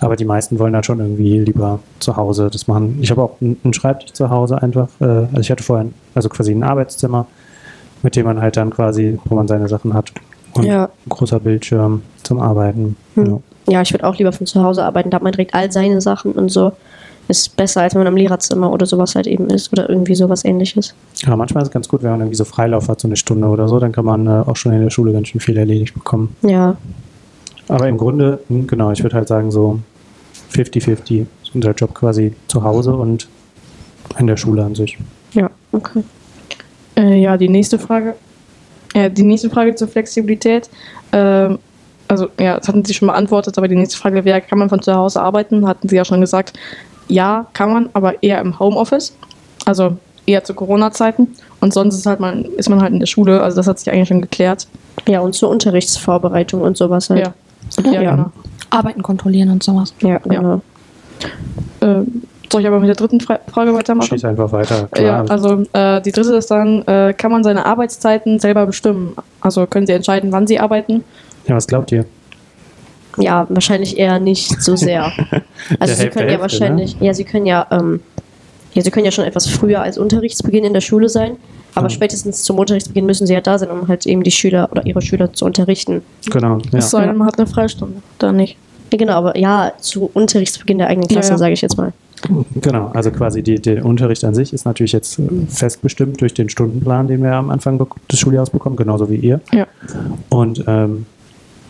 Aber 0.00 0.16
die 0.16 0.24
meisten 0.24 0.58
wollen 0.58 0.72
dann 0.72 0.84
schon 0.84 1.00
irgendwie 1.00 1.40
lieber 1.40 1.80
zu 1.98 2.16
Hause 2.16 2.48
das 2.52 2.68
machen. 2.68 2.98
Ich 3.00 3.10
habe 3.10 3.22
auch 3.22 3.36
einen 3.40 3.74
Schreibtisch 3.74 4.12
zu 4.12 4.30
Hause 4.30 4.62
einfach. 4.62 4.88
Äh, 5.00 5.04
also 5.04 5.40
ich 5.40 5.50
hatte 5.50 5.62
vorher 5.64 5.86
also 6.14 6.28
quasi 6.28 6.52
ein 6.52 6.62
Arbeitszimmer, 6.62 7.26
mit 8.02 8.14
dem 8.16 8.24
man 8.26 8.40
halt 8.40 8.56
dann 8.56 8.70
quasi, 8.70 9.18
wo 9.24 9.34
man 9.34 9.48
seine 9.48 9.68
Sachen 9.68 9.94
hat. 9.94 10.12
Und 10.54 10.64
Ja. 10.64 10.84
ein 10.84 11.08
großer 11.08 11.40
Bildschirm 11.40 12.02
zum 12.22 12.40
Arbeiten. 12.40 12.96
Hm. 13.14 13.26
Ja. 13.26 13.38
Ja, 13.70 13.82
ich 13.82 13.92
würde 13.92 14.06
auch 14.06 14.16
lieber 14.16 14.32
von 14.32 14.46
zu 14.46 14.62
Hause 14.62 14.82
arbeiten. 14.82 15.10
Da 15.10 15.16
hat 15.16 15.22
man 15.22 15.32
direkt 15.32 15.54
all 15.54 15.70
seine 15.70 16.00
Sachen 16.00 16.32
und 16.32 16.48
so. 16.50 16.72
Ist 17.28 17.54
besser, 17.56 17.82
als 17.82 17.94
wenn 17.94 18.00
man 18.00 18.06
im 18.06 18.16
Lehrerzimmer 18.16 18.72
oder 18.72 18.86
sowas 18.86 19.14
halt 19.14 19.26
eben 19.26 19.50
ist 19.50 19.70
oder 19.70 19.90
irgendwie 19.90 20.14
sowas 20.14 20.42
ähnliches. 20.46 20.94
Ja, 21.18 21.36
manchmal 21.36 21.62
ist 21.62 21.68
es 21.68 21.72
ganz 21.74 21.86
gut, 21.86 22.02
wenn 22.02 22.10
man 22.12 22.20
irgendwie 22.20 22.36
so 22.36 22.44
Freilauf 22.46 22.88
hat, 22.88 23.00
so 23.00 23.08
eine 23.08 23.16
Stunde 23.16 23.46
oder 23.48 23.68
so, 23.68 23.78
dann 23.78 23.92
kann 23.92 24.06
man 24.06 24.26
äh, 24.26 24.30
auch 24.46 24.56
schon 24.56 24.72
in 24.72 24.80
der 24.80 24.88
Schule 24.88 25.12
ganz 25.12 25.28
schön 25.28 25.40
viel 25.42 25.58
erledigt 25.58 25.92
bekommen. 25.92 26.34
Ja. 26.40 26.78
Aber 27.68 27.88
im 27.88 27.98
Grunde, 27.98 28.40
hm, 28.48 28.66
genau, 28.66 28.90
ich 28.90 29.02
würde 29.02 29.16
halt 29.16 29.28
sagen, 29.28 29.50
so 29.50 29.80
50-50 30.52 31.26
ist 31.42 31.54
unser 31.54 31.72
Job 31.72 31.94
quasi 31.94 32.34
zu 32.48 32.62
Hause 32.62 32.94
und 32.94 33.28
in 34.18 34.26
der 34.26 34.36
Schule 34.36 34.64
an 34.64 34.74
sich. 34.74 34.98
Ja, 35.32 35.50
okay. 35.72 36.02
Äh, 36.96 37.20
ja, 37.20 37.36
die 37.36 37.48
nächste 37.48 37.78
Frage. 37.78 38.14
Ja, 38.94 39.08
die 39.08 39.22
nächste 39.22 39.50
Frage 39.50 39.74
zur 39.74 39.88
Flexibilität. 39.88 40.68
Ähm, 41.12 41.58
also, 42.08 42.28
ja, 42.40 42.58
das 42.58 42.68
hatten 42.68 42.84
Sie 42.84 42.94
schon 42.94 43.08
beantwortet, 43.08 43.58
aber 43.58 43.68
die 43.68 43.76
nächste 43.76 43.98
Frage 43.98 44.24
wäre: 44.24 44.40
Kann 44.40 44.58
man 44.58 44.70
von 44.70 44.80
zu 44.80 44.94
Hause 44.94 45.20
arbeiten? 45.20 45.66
Hatten 45.66 45.88
Sie 45.88 45.96
ja 45.96 46.04
schon 46.04 46.20
gesagt. 46.20 46.54
Ja, 47.08 47.46
kann 47.52 47.72
man, 47.72 47.90
aber 47.92 48.22
eher 48.22 48.40
im 48.40 48.58
Homeoffice. 48.58 49.14
Also 49.64 49.96
eher 50.26 50.44
zu 50.44 50.54
Corona-Zeiten. 50.54 51.28
Und 51.60 51.72
sonst 51.72 51.96
ist, 51.96 52.06
halt 52.06 52.20
man, 52.20 52.44
ist 52.44 52.68
man 52.68 52.80
halt 52.80 52.92
in 52.92 53.00
der 53.00 53.06
Schule. 53.06 53.42
Also, 53.42 53.56
das 53.56 53.66
hat 53.66 53.78
sich 53.78 53.90
eigentlich 53.92 54.08
schon 54.08 54.22
geklärt. 54.22 54.66
Ja, 55.06 55.20
und 55.20 55.34
zur 55.34 55.50
Unterrichtsvorbereitung 55.50 56.62
und 56.62 56.76
sowas 56.76 57.10
halt. 57.10 57.26
Ja. 57.26 57.34
Ja, 57.84 58.00
Ja. 58.00 58.10
genau. 58.12 58.30
Arbeiten 58.70 59.02
kontrollieren 59.02 59.50
und 59.50 59.62
sowas. 59.62 59.94
Ja, 60.02 60.18
genau. 60.18 60.60
Ähm, 61.80 62.22
soll 62.50 62.60
ich 62.62 62.66
aber 62.66 62.80
mit 62.80 62.88
der 62.88 62.96
dritten 62.96 63.20
Fra 63.20 63.38
Frage 63.50 63.74
weitermachen? 63.74 64.08
Schieß 64.08 64.24
einfach 64.24 64.50
weiter. 64.52 64.88
Ja, 64.96 65.22
Klar. 65.24 65.30
also 65.30 65.64
äh, 65.72 66.00
die 66.02 66.12
dritte 66.12 66.34
ist 66.34 66.50
dann, 66.50 66.82
äh, 66.86 67.14
kann 67.16 67.30
man 67.30 67.44
seine 67.44 67.64
Arbeitszeiten 67.66 68.38
selber 68.40 68.66
bestimmen? 68.66 69.14
Also 69.40 69.66
können 69.66 69.86
Sie 69.86 69.92
entscheiden, 69.92 70.32
wann 70.32 70.46
Sie 70.46 70.58
arbeiten? 70.58 71.04
ja, 71.46 71.54
was 71.56 71.66
glaubt 71.66 71.92
ihr? 71.92 72.04
Ja, 73.18 73.46
wahrscheinlich 73.48 73.98
eher 73.98 74.18
nicht 74.20 74.62
so 74.62 74.76
sehr. 74.76 75.10
Also 75.80 75.92
sie 75.94 76.02
Hälfte, 76.02 76.10
können 76.20 76.28
ja 76.30 76.38
Hälfte, 76.38 76.40
wahrscheinlich, 76.42 76.96
ja, 77.00 77.12
sie 77.12 77.24
können 77.24 77.44
ja, 77.44 77.66
ähm, 77.70 78.00
ja, 78.74 78.82
sie 78.82 78.90
können 78.90 79.04
ja 79.04 79.10
schon 79.10 79.24
etwas 79.24 79.46
früher 79.48 79.82
als 79.82 79.98
Unterrichtsbeginn 79.98 80.64
in 80.64 80.72
der 80.72 80.80
Schule 80.80 81.08
sein, 81.10 81.36
aber 81.78 81.90
spätestens 81.90 82.42
zum 82.42 82.58
Unterrichtsbeginn 82.58 83.06
müssen 83.06 83.26
sie 83.26 83.34
ja 83.34 83.40
da 83.40 83.58
sein, 83.58 83.70
um 83.70 83.88
halt 83.88 84.06
eben 84.06 84.22
die 84.22 84.30
Schüler 84.30 84.68
oder 84.70 84.84
ihre 84.86 85.02
Schüler 85.02 85.32
zu 85.32 85.44
unterrichten. 85.44 86.02
Genau. 86.30 86.58
Ja. 86.72 86.78
Es 86.78 86.90
sei 86.90 87.06
denn, 87.06 87.16
man 87.16 87.26
hat 87.26 87.38
eine 87.38 87.46
Freistunde. 87.46 88.02
Dann 88.18 88.36
nicht. 88.36 88.56
Ja, 88.92 88.98
genau, 88.98 89.12
aber 89.14 89.36
ja, 89.36 89.72
zu 89.80 90.10
Unterrichtsbeginn 90.14 90.78
der 90.78 90.88
eigenen 90.88 91.08
Klasse, 91.08 91.28
Ja, 91.28 91.34
ja. 91.34 91.38
sage 91.38 91.52
ich 91.52 91.60
jetzt 91.60 91.76
mal. 91.76 91.92
Genau, 92.60 92.90
also 92.94 93.10
quasi 93.10 93.42
die, 93.42 93.60
der 93.60 93.84
Unterricht 93.84 94.24
an 94.24 94.34
sich 94.34 94.52
ist 94.52 94.64
natürlich 94.64 94.92
jetzt 94.92 95.20
festbestimmt 95.48 96.20
durch 96.20 96.34
den 96.34 96.48
Stundenplan, 96.48 97.06
den 97.06 97.22
wir 97.22 97.34
am 97.34 97.50
Anfang 97.50 97.78
des 98.10 98.18
Schuljahres 98.18 98.50
bekommen, 98.50 98.76
genauso 98.76 99.08
wie 99.08 99.16
ihr. 99.16 99.40
Ja. 99.52 99.66
Und 100.28 100.64
ähm, 100.66 101.06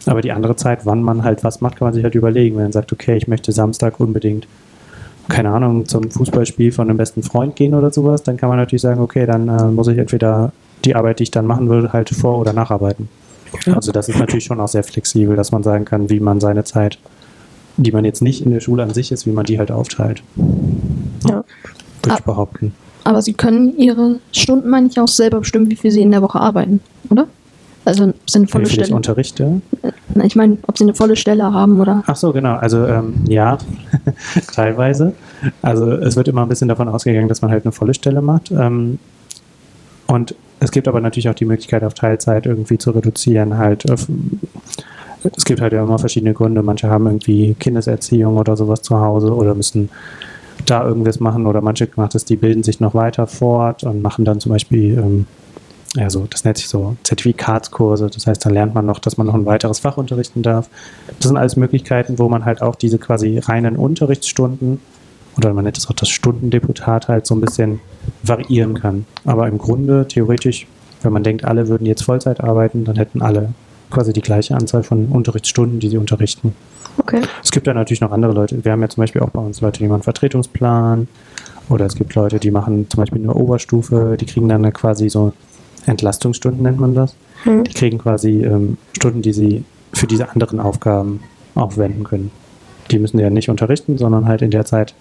aber 0.07 0.23
die 0.23 0.33
andere 0.33 0.57
Zeit, 0.57 0.87
wann 0.87 1.03
man 1.03 1.23
halt 1.23 1.45
was 1.45 1.61
macht, 1.61 1.77
kann 1.77 1.87
man 1.87 1.95
sich 1.95 2.03
halt 2.03 2.15
überlegen. 2.15 2.57
Wenn 2.57 2.65
man 2.65 2.73
sagt, 2.73 2.93
okay, 2.93 3.17
ich 3.17 3.29
möchte 3.29 3.53
Samstag 3.53 4.01
unbedingt, 4.01 4.47
keine 5.29 5.51
Ahnung, 5.51 5.87
zum 5.87 6.11
Fußballspiel 6.11 6.73
von 6.73 6.89
einem 6.89 6.97
besten 6.97 7.23
Freund 7.23 7.57
gehen 7.57 7.75
oder 7.75 7.91
sowas, 7.91 8.23
dann 8.23 8.37
kann 8.37 8.49
man 8.49 8.59
natürlich 8.59 8.83
sagen, 8.83 9.01
okay, 9.01 9.27
dann 9.27 9.49
äh, 9.49 9.65
muss 9.65 9.89
ich 9.89 9.99
entweder 9.99 10.53
die 10.85 10.95
Arbeit, 10.95 11.19
die 11.19 11.25
ich 11.25 11.31
dann 11.31 11.47
machen 11.47 11.69
würde, 11.69 11.93
halt 11.93 12.11
vor- 12.11 12.39
oder 12.39 12.53
nacharbeiten. 12.53 13.09
Also 13.75 13.93
das 13.93 14.09
ist 14.09 14.19
natürlich 14.19 14.45
schon 14.45 14.61
auch 14.61 14.69
sehr 14.69 14.85
flexibel, 14.85 15.37
dass 15.37 15.53
man 15.53 15.63
sagen 15.63 15.85
kann, 15.85 16.11
wie 16.11 16.21
man 16.21 16.41
seine 16.41 16.65
Zeit, 16.65 16.99
die 17.77 17.93
man 17.93 18.05
jetzt 18.05 18.23
nicht 18.23 18.45
in 18.45 18.51
der 18.51 18.61
Schule 18.61 18.83
an 18.83 18.93
sich 18.93 19.11
ist, 19.13 19.27
wie 19.27 19.33
man 19.33 19.45
die 19.47 19.59
halt 19.59 19.71
aufteilt. 19.71 20.23
Ja. 21.27 21.45
Würde 22.03 22.19
ich 22.19 22.25
behaupten. 22.25 22.75
Aber 23.05 23.23
sie 23.23 23.33
können 23.33 23.77
ihre 23.79 24.21
Stunden, 24.33 24.69
meine 24.69 24.89
ich, 24.89 25.01
auch 25.01 25.09
selber 25.09 25.41
bestimmen, 25.41 25.71
wie 25.71 25.77
viel 25.77 25.91
sie 25.91 26.03
in 26.03 26.11
der 26.11 26.21
Woche 26.21 26.41
arbeiten, 26.41 26.81
oder? 27.09 27.27
Also 27.85 28.13
sind 28.27 28.51
volle 28.51 28.67
Wie 28.67 28.69
viel 28.69 28.81
ich 28.81 28.85
Stelle. 28.85 28.97
unterrichte? 28.97 29.63
Ich 30.23 30.37
meine, 30.37 30.59
ob 30.67 30.77
sie 30.77 30.85
eine 30.85 30.93
volle 30.95 31.17
Stelle 31.17 31.45
haben 31.45 31.81
oder. 31.81 32.03
Ach 32.07 32.17
so, 32.17 32.33
genau. 32.33 32.57
Also 32.57 32.85
ähm, 32.87 33.15
ja, 33.29 33.57
teilweise. 34.55 35.15
Also 35.63 35.91
es 35.93 36.17
wird 36.17 36.29
immer 36.29 36.43
ein 36.43 36.49
bisschen 36.49 36.69
davon 36.69 36.89
ausgegangen, 36.89 37.29
dass 37.29 37.43
man 37.43 37.51
halt 37.51 37.65
eine 37.65 37.73
volle 37.73 37.95
Stelle 37.95 38.23
macht. 38.23 38.51
Ähm, 38.51 38.99
und 40.07 40.35
es 40.61 40.71
gibt 40.71 40.89
aber 40.89 41.01
natürlich 41.01 41.29
auch 41.29 41.35
die 41.35 41.45
Möglichkeit, 41.45 41.85
auf 41.85 41.95
Teilzeit 41.95 42.47
irgendwie 42.47 42.79
zu 42.79 42.91
reduzieren. 42.91 43.59
Halt, 43.59 43.91
auf, 43.91 44.09
es 45.37 45.45
gibt 45.45 45.61
halt 45.61 45.73
ja 45.73 45.83
immer 45.83 45.99
verschiedene 45.99 46.35
Gründe. 46.35 46.63
Manche 46.63 46.89
haben 46.89 47.07
irgendwie 47.07 47.55
Kindeserziehung 47.55 48.37
oder 48.37 48.57
sowas 48.57 48.83
zu 48.83 48.99
Hause 48.99 49.35
oder 49.35 49.55
müssen 49.55 49.91
da 50.67 50.85
irgendwas 50.85 51.21
machen 51.21 51.47
oder 51.47 51.61
manche 51.61 51.89
macht 51.97 52.15
es, 52.15 52.25
die 52.25 52.37
bilden 52.37 52.63
sich 52.63 52.81
noch 52.81 52.95
weiter 52.95 53.27
fort 53.27 53.85
und 53.85 54.03
machen 54.03 54.25
dann 54.25 54.41
zum 54.41 54.53
Beispiel, 54.53 54.99
ähm, 54.99 55.27
ja 55.95 56.11
so, 56.11 56.27
das 56.29 56.45
nennt 56.45 56.59
sich 56.59 56.69
so 56.69 56.97
Zertifikatskurse. 57.03 58.11
Das 58.13 58.27
heißt, 58.27 58.45
da 58.45 58.51
lernt 58.51 58.75
man 58.75 58.87
noch, 58.87 58.99
dass 58.99 59.17
man 59.17 59.27
noch 59.27 59.35
ein 59.35 59.47
weiteres 59.47 59.79
Fach 59.79 59.97
unterrichten 59.97 60.43
darf. 60.43 60.69
Das 61.19 61.29
sind 61.29 61.37
alles 61.37 61.57
Möglichkeiten, 61.57 62.19
wo 62.19 62.29
man 62.29 62.45
halt 62.45 62.63
auch 62.63 62.75
diese 62.75 62.99
quasi 62.99 63.39
reinen 63.39 63.77
Unterrichtsstunden 63.77 64.81
oder 65.37 65.55
man 65.55 65.65
nennt 65.65 65.79
es 65.79 65.89
auch 65.89 65.95
das 65.95 66.09
Stundendeputat 66.09 67.09
halt 67.09 67.27
so 67.27 67.35
ein 67.35 67.41
bisschen 67.41 67.81
variieren 68.25 68.75
kann. 68.75 69.07
Aber 69.25 69.47
im 69.47 69.57
Grunde, 69.57 70.07
theoretisch, 70.09 70.67
wenn 71.03 71.13
man 71.13 71.23
denkt, 71.23 71.45
alle 71.45 71.69
würden 71.69 71.87
jetzt 71.87 72.03
Vollzeit 72.03 72.43
arbeiten, 72.43 72.85
dann 72.85 72.97
hätten 72.97 73.23
alle 73.23 73.55
quasi 73.91 74.13
die 74.13 74.21
gleiche 74.21 74.55
Anzahl 74.55 74.83
von 74.83 75.07
Unterrichtsstunden, 75.07 75.79
die 75.79 75.89
sie 75.89 75.97
unterrichten. 75.97 76.55
Okay. 76.99 77.23
Es 77.43 77.53
gibt 77.53 77.69
da 77.69 77.75
natürlich 77.75 78.01
noch 78.01 78.11
andere 78.11 78.33
Leute. 78.33 78.65
Wir 78.65 78.73
haben 78.73 78.83
ja 78.83 78.89
zum 78.89 79.03
Beispiel 79.03 79.23
auch 79.23 79.31
bei 79.31 79.41
uns 79.41 79.61
Leute, 79.61 79.79
die 79.79 79.87
machen 79.87 80.03
Vertretungsplan. 80.03 81.07
Oder 81.69 81.87
es 81.87 81.95
gibt 81.95 82.15
Leute, 82.15 82.41
die 82.41 82.51
machen 82.51 82.89
zum 82.91 82.99
Beispiel 82.99 83.23
eine 83.23 83.35
Oberstufe, 83.35 84.17
die 84.19 84.27
kriegen 84.27 84.49
dann 84.49 84.73
quasi 84.73 85.09
so 85.09 85.33
Entlastungsstunden, 85.89 86.63
nennt 86.63 86.81
man 86.81 86.95
das. 86.95 87.15
Mhm. 87.45 87.65
Die 87.65 87.75
kriegen 87.75 87.99
quasi 87.99 88.45
ähm, 88.45 88.79
Stunden, 88.93 89.23
die 89.23 89.33
sie 89.33 89.65
für 89.93 90.07
diese 90.07 90.31
anderen 90.31 90.61
Aufgaben 90.61 91.21
aufwenden 91.55 92.05
können. 92.05 92.31
Die 92.91 92.99
müssen 92.99 93.19
ja 93.19 93.31
nicht 93.31 93.49
unterrichten, 93.49 93.99
sondern 93.99 94.27
halt 94.27 94.43
in 94.43 94.51
der 94.51 94.65
Zeit 94.65 94.95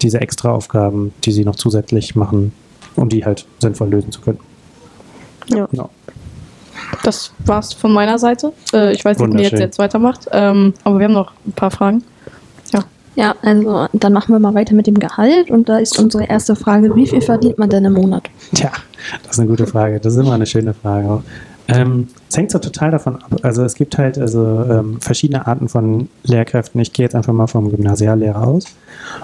diese 0.00 0.20
extra 0.20 0.50
Aufgaben, 0.50 1.12
die 1.24 1.32
sie 1.32 1.44
noch 1.44 1.56
zusätzlich 1.56 2.16
machen, 2.16 2.52
um 2.96 3.08
die 3.08 3.24
halt 3.24 3.46
sinnvoll 3.60 3.88
lösen 3.88 4.12
zu 4.12 4.20
können. 4.20 4.40
Ja. 5.48 5.66
Genau. 5.66 5.90
Das 7.02 7.32
war's 7.44 7.72
von 7.72 7.92
meiner 7.92 8.18
Seite. 8.18 8.52
Äh, 8.72 8.92
ich 8.92 9.04
weiß 9.04 9.18
nicht, 9.18 9.34
wie 9.34 9.38
ihr 9.38 9.48
jetzt, 9.48 9.58
jetzt 9.58 9.78
weitermacht. 9.78 10.28
Ähm, 10.32 10.74
aber 10.84 10.98
wir 10.98 11.06
haben 11.06 11.14
noch 11.14 11.32
ein 11.46 11.52
paar 11.52 11.70
Fragen. 11.70 12.04
Ja, 13.14 13.34
also 13.42 13.86
dann 13.92 14.12
machen 14.12 14.32
wir 14.34 14.38
mal 14.38 14.54
weiter 14.54 14.74
mit 14.74 14.86
dem 14.86 14.98
Gehalt. 14.98 15.50
Und 15.50 15.68
da 15.68 15.78
ist 15.78 15.98
unsere 15.98 16.24
erste 16.24 16.56
Frage: 16.56 16.94
Wie 16.96 17.06
viel 17.06 17.20
verdient 17.20 17.58
man 17.58 17.68
denn 17.68 17.84
im 17.84 17.92
Monat? 17.94 18.24
Tja, 18.54 18.70
das 19.22 19.32
ist 19.32 19.38
eine 19.40 19.48
gute 19.48 19.66
Frage. 19.66 20.00
Das 20.00 20.14
ist 20.14 20.20
immer 20.20 20.32
eine 20.34 20.46
schöne 20.46 20.72
Frage. 20.74 21.08
auch. 21.10 21.22
Ähm, 21.68 22.08
es 22.28 22.36
hängt 22.36 22.50
so 22.50 22.58
total 22.58 22.90
davon 22.90 23.16
ab. 23.16 23.36
Also 23.42 23.62
es 23.64 23.74
gibt 23.74 23.96
halt 23.96 24.18
also 24.18 24.64
ähm, 24.68 25.00
verschiedene 25.00 25.46
Arten 25.46 25.68
von 25.68 26.08
Lehrkräften. 26.24 26.80
Ich 26.80 26.92
gehe 26.92 27.04
jetzt 27.06 27.14
einfach 27.14 27.32
mal 27.32 27.46
vom 27.46 27.70
Gymnasiallehrer 27.70 28.42
aus. 28.46 28.64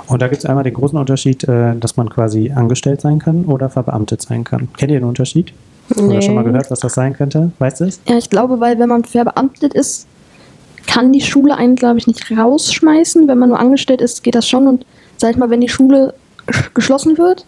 Und 0.07 0.23
da 0.23 0.29
gibt 0.29 0.45
es 0.45 0.47
einmal 0.49 0.63
den 0.65 0.75
großen 0.75 0.97
Unterschied, 0.99 1.45
äh, 1.49 1.75
dass 1.77 1.97
man 1.97 2.09
quasi 2.11 2.53
angestellt 2.55 3.01
sein 3.01 3.19
kann 3.19 3.45
oder 3.47 3.69
verbeamtet 3.69 4.23
sein 4.23 4.45
kann. 4.45 4.69
Kennt 4.77 4.93
ihr 4.93 5.01
den 5.01 5.09
Unterschied? 5.09 5.53
Oder 5.97 6.23
schon 6.23 6.35
mal 6.35 6.43
Nee. 6.45 6.51
gehört, 6.51 6.71
was 6.71 6.81
das 6.81 6.95
sein 6.95 7.15
könnte? 7.15 7.51
Weißt 7.59 7.81
du 7.81 7.85
es? 7.87 7.99
Ja, 8.09 8.17
ich 8.19 8.31
glaube, 8.31 8.61
weil 8.61 8.79
wenn 8.79 8.89
man 8.89 9.05
verbeamtet 9.05 9.75
ist, 9.75 10.07
kann 10.89 11.13
die 11.13 11.21
Schule 11.21 11.55
einen, 11.57 11.77
glaube 11.77 11.99
ich, 11.99 12.07
nicht 12.09 12.29
rausschmeißen. 12.37 13.29
Wenn 13.29 13.39
man 13.39 13.51
nur 13.51 13.61
angestellt 13.61 14.01
ist, 14.01 14.25
geht 14.25 14.35
das 14.35 14.49
schon. 14.49 14.67
Und 14.67 14.85
sag 15.19 15.31
ich 15.31 15.37
mal, 15.37 15.51
wenn 15.51 15.61
die 15.61 15.69
Schule 15.69 16.15
sch- 16.49 16.73
geschlossen 16.75 17.17
wird, 17.19 17.45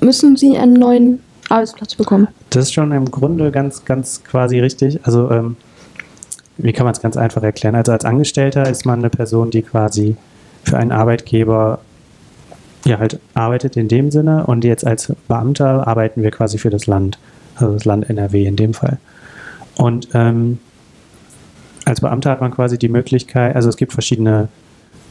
müssen 0.00 0.36
sie 0.36 0.56
einen 0.58 0.72
neuen 0.72 1.20
Arbeitsplatz 1.50 1.94
bekommen. 1.94 2.26
Das 2.50 2.64
ist 2.64 2.72
schon 2.72 2.90
im 2.92 3.10
Grunde 3.10 3.50
ganz, 3.52 3.84
ganz 3.84 4.24
quasi 4.24 4.58
richtig. 4.58 4.98
Also 5.04 5.30
ähm, 5.30 5.56
wie 6.56 6.72
kann 6.72 6.84
man 6.84 6.92
es 6.94 7.00
ganz 7.00 7.16
einfach 7.16 7.42
erklären? 7.42 7.74
Also 7.76 7.92
als 7.92 8.04
Angestellter 8.04 8.68
ist 8.68 8.84
man 8.86 8.98
eine 8.98 9.10
Person, 9.10 9.50
die 9.50 9.62
quasi 9.62 10.16
für 10.64 10.76
einen 10.76 10.90
Arbeitgeber 10.92 11.78
ja 12.84 12.98
halt 12.98 13.20
arbeitet 13.34 13.76
in 13.76 13.88
dem 13.88 14.10
Sinne 14.10 14.46
und 14.46 14.64
jetzt 14.64 14.86
als 14.86 15.12
Beamter 15.28 15.86
arbeiten 15.86 16.22
wir 16.22 16.30
quasi 16.30 16.58
für 16.58 16.70
das 16.70 16.86
Land, 16.86 17.18
also 17.56 17.74
das 17.74 17.84
Land 17.84 18.08
NRW 18.08 18.46
in 18.46 18.56
dem 18.56 18.72
Fall. 18.74 18.98
Und 19.76 20.08
ähm, 20.14 20.58
als 21.88 22.00
Beamter 22.00 22.30
hat 22.30 22.40
man 22.40 22.50
quasi 22.50 22.78
die 22.78 22.88
Möglichkeit, 22.88 23.56
also 23.56 23.68
es 23.68 23.76
gibt 23.76 23.92
verschiedene 23.92 24.48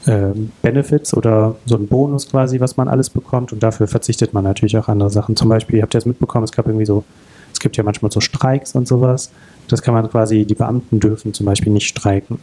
ähm, 0.06 0.52
Benefits 0.62 1.14
oder 1.14 1.56
so 1.66 1.76
einen 1.76 1.88
Bonus 1.88 2.30
quasi, 2.30 2.60
was 2.60 2.78
man 2.78 2.88
alles 2.88 3.10
bekommt 3.10 3.52
und 3.52 3.64
dafür 3.64 3.88
verzichtet 3.88 4.34
man 4.34 4.44
natürlich 4.44 4.78
auch 4.78 4.88
andere 4.88 5.10
Sachen. 5.10 5.36
Zum 5.36 5.50
Beispiel, 5.50 5.82
habt 5.82 5.94
ihr 5.96 6.00
das 6.00 6.06
mitbekommen, 6.06 6.44
es 6.44 6.52
gab 6.52 6.68
irgendwie 6.68 6.86
so, 6.86 7.04
es 7.52 7.60
gibt 7.60 7.78
ja 7.78 7.84
manchmal 7.84 8.12
so 8.12 8.22
Streiks 8.22 8.76
und 8.76 8.88
sowas. 8.88 9.32
Das 9.68 9.82
kann 9.82 9.94
man 9.94 10.10
quasi, 10.10 10.46
die 10.46 10.56
Beamten 10.56 11.00
dürfen 11.00 11.34
zum 11.34 11.46
Beispiel 11.46 11.74
nicht 11.74 11.88
streiken. 11.88 12.40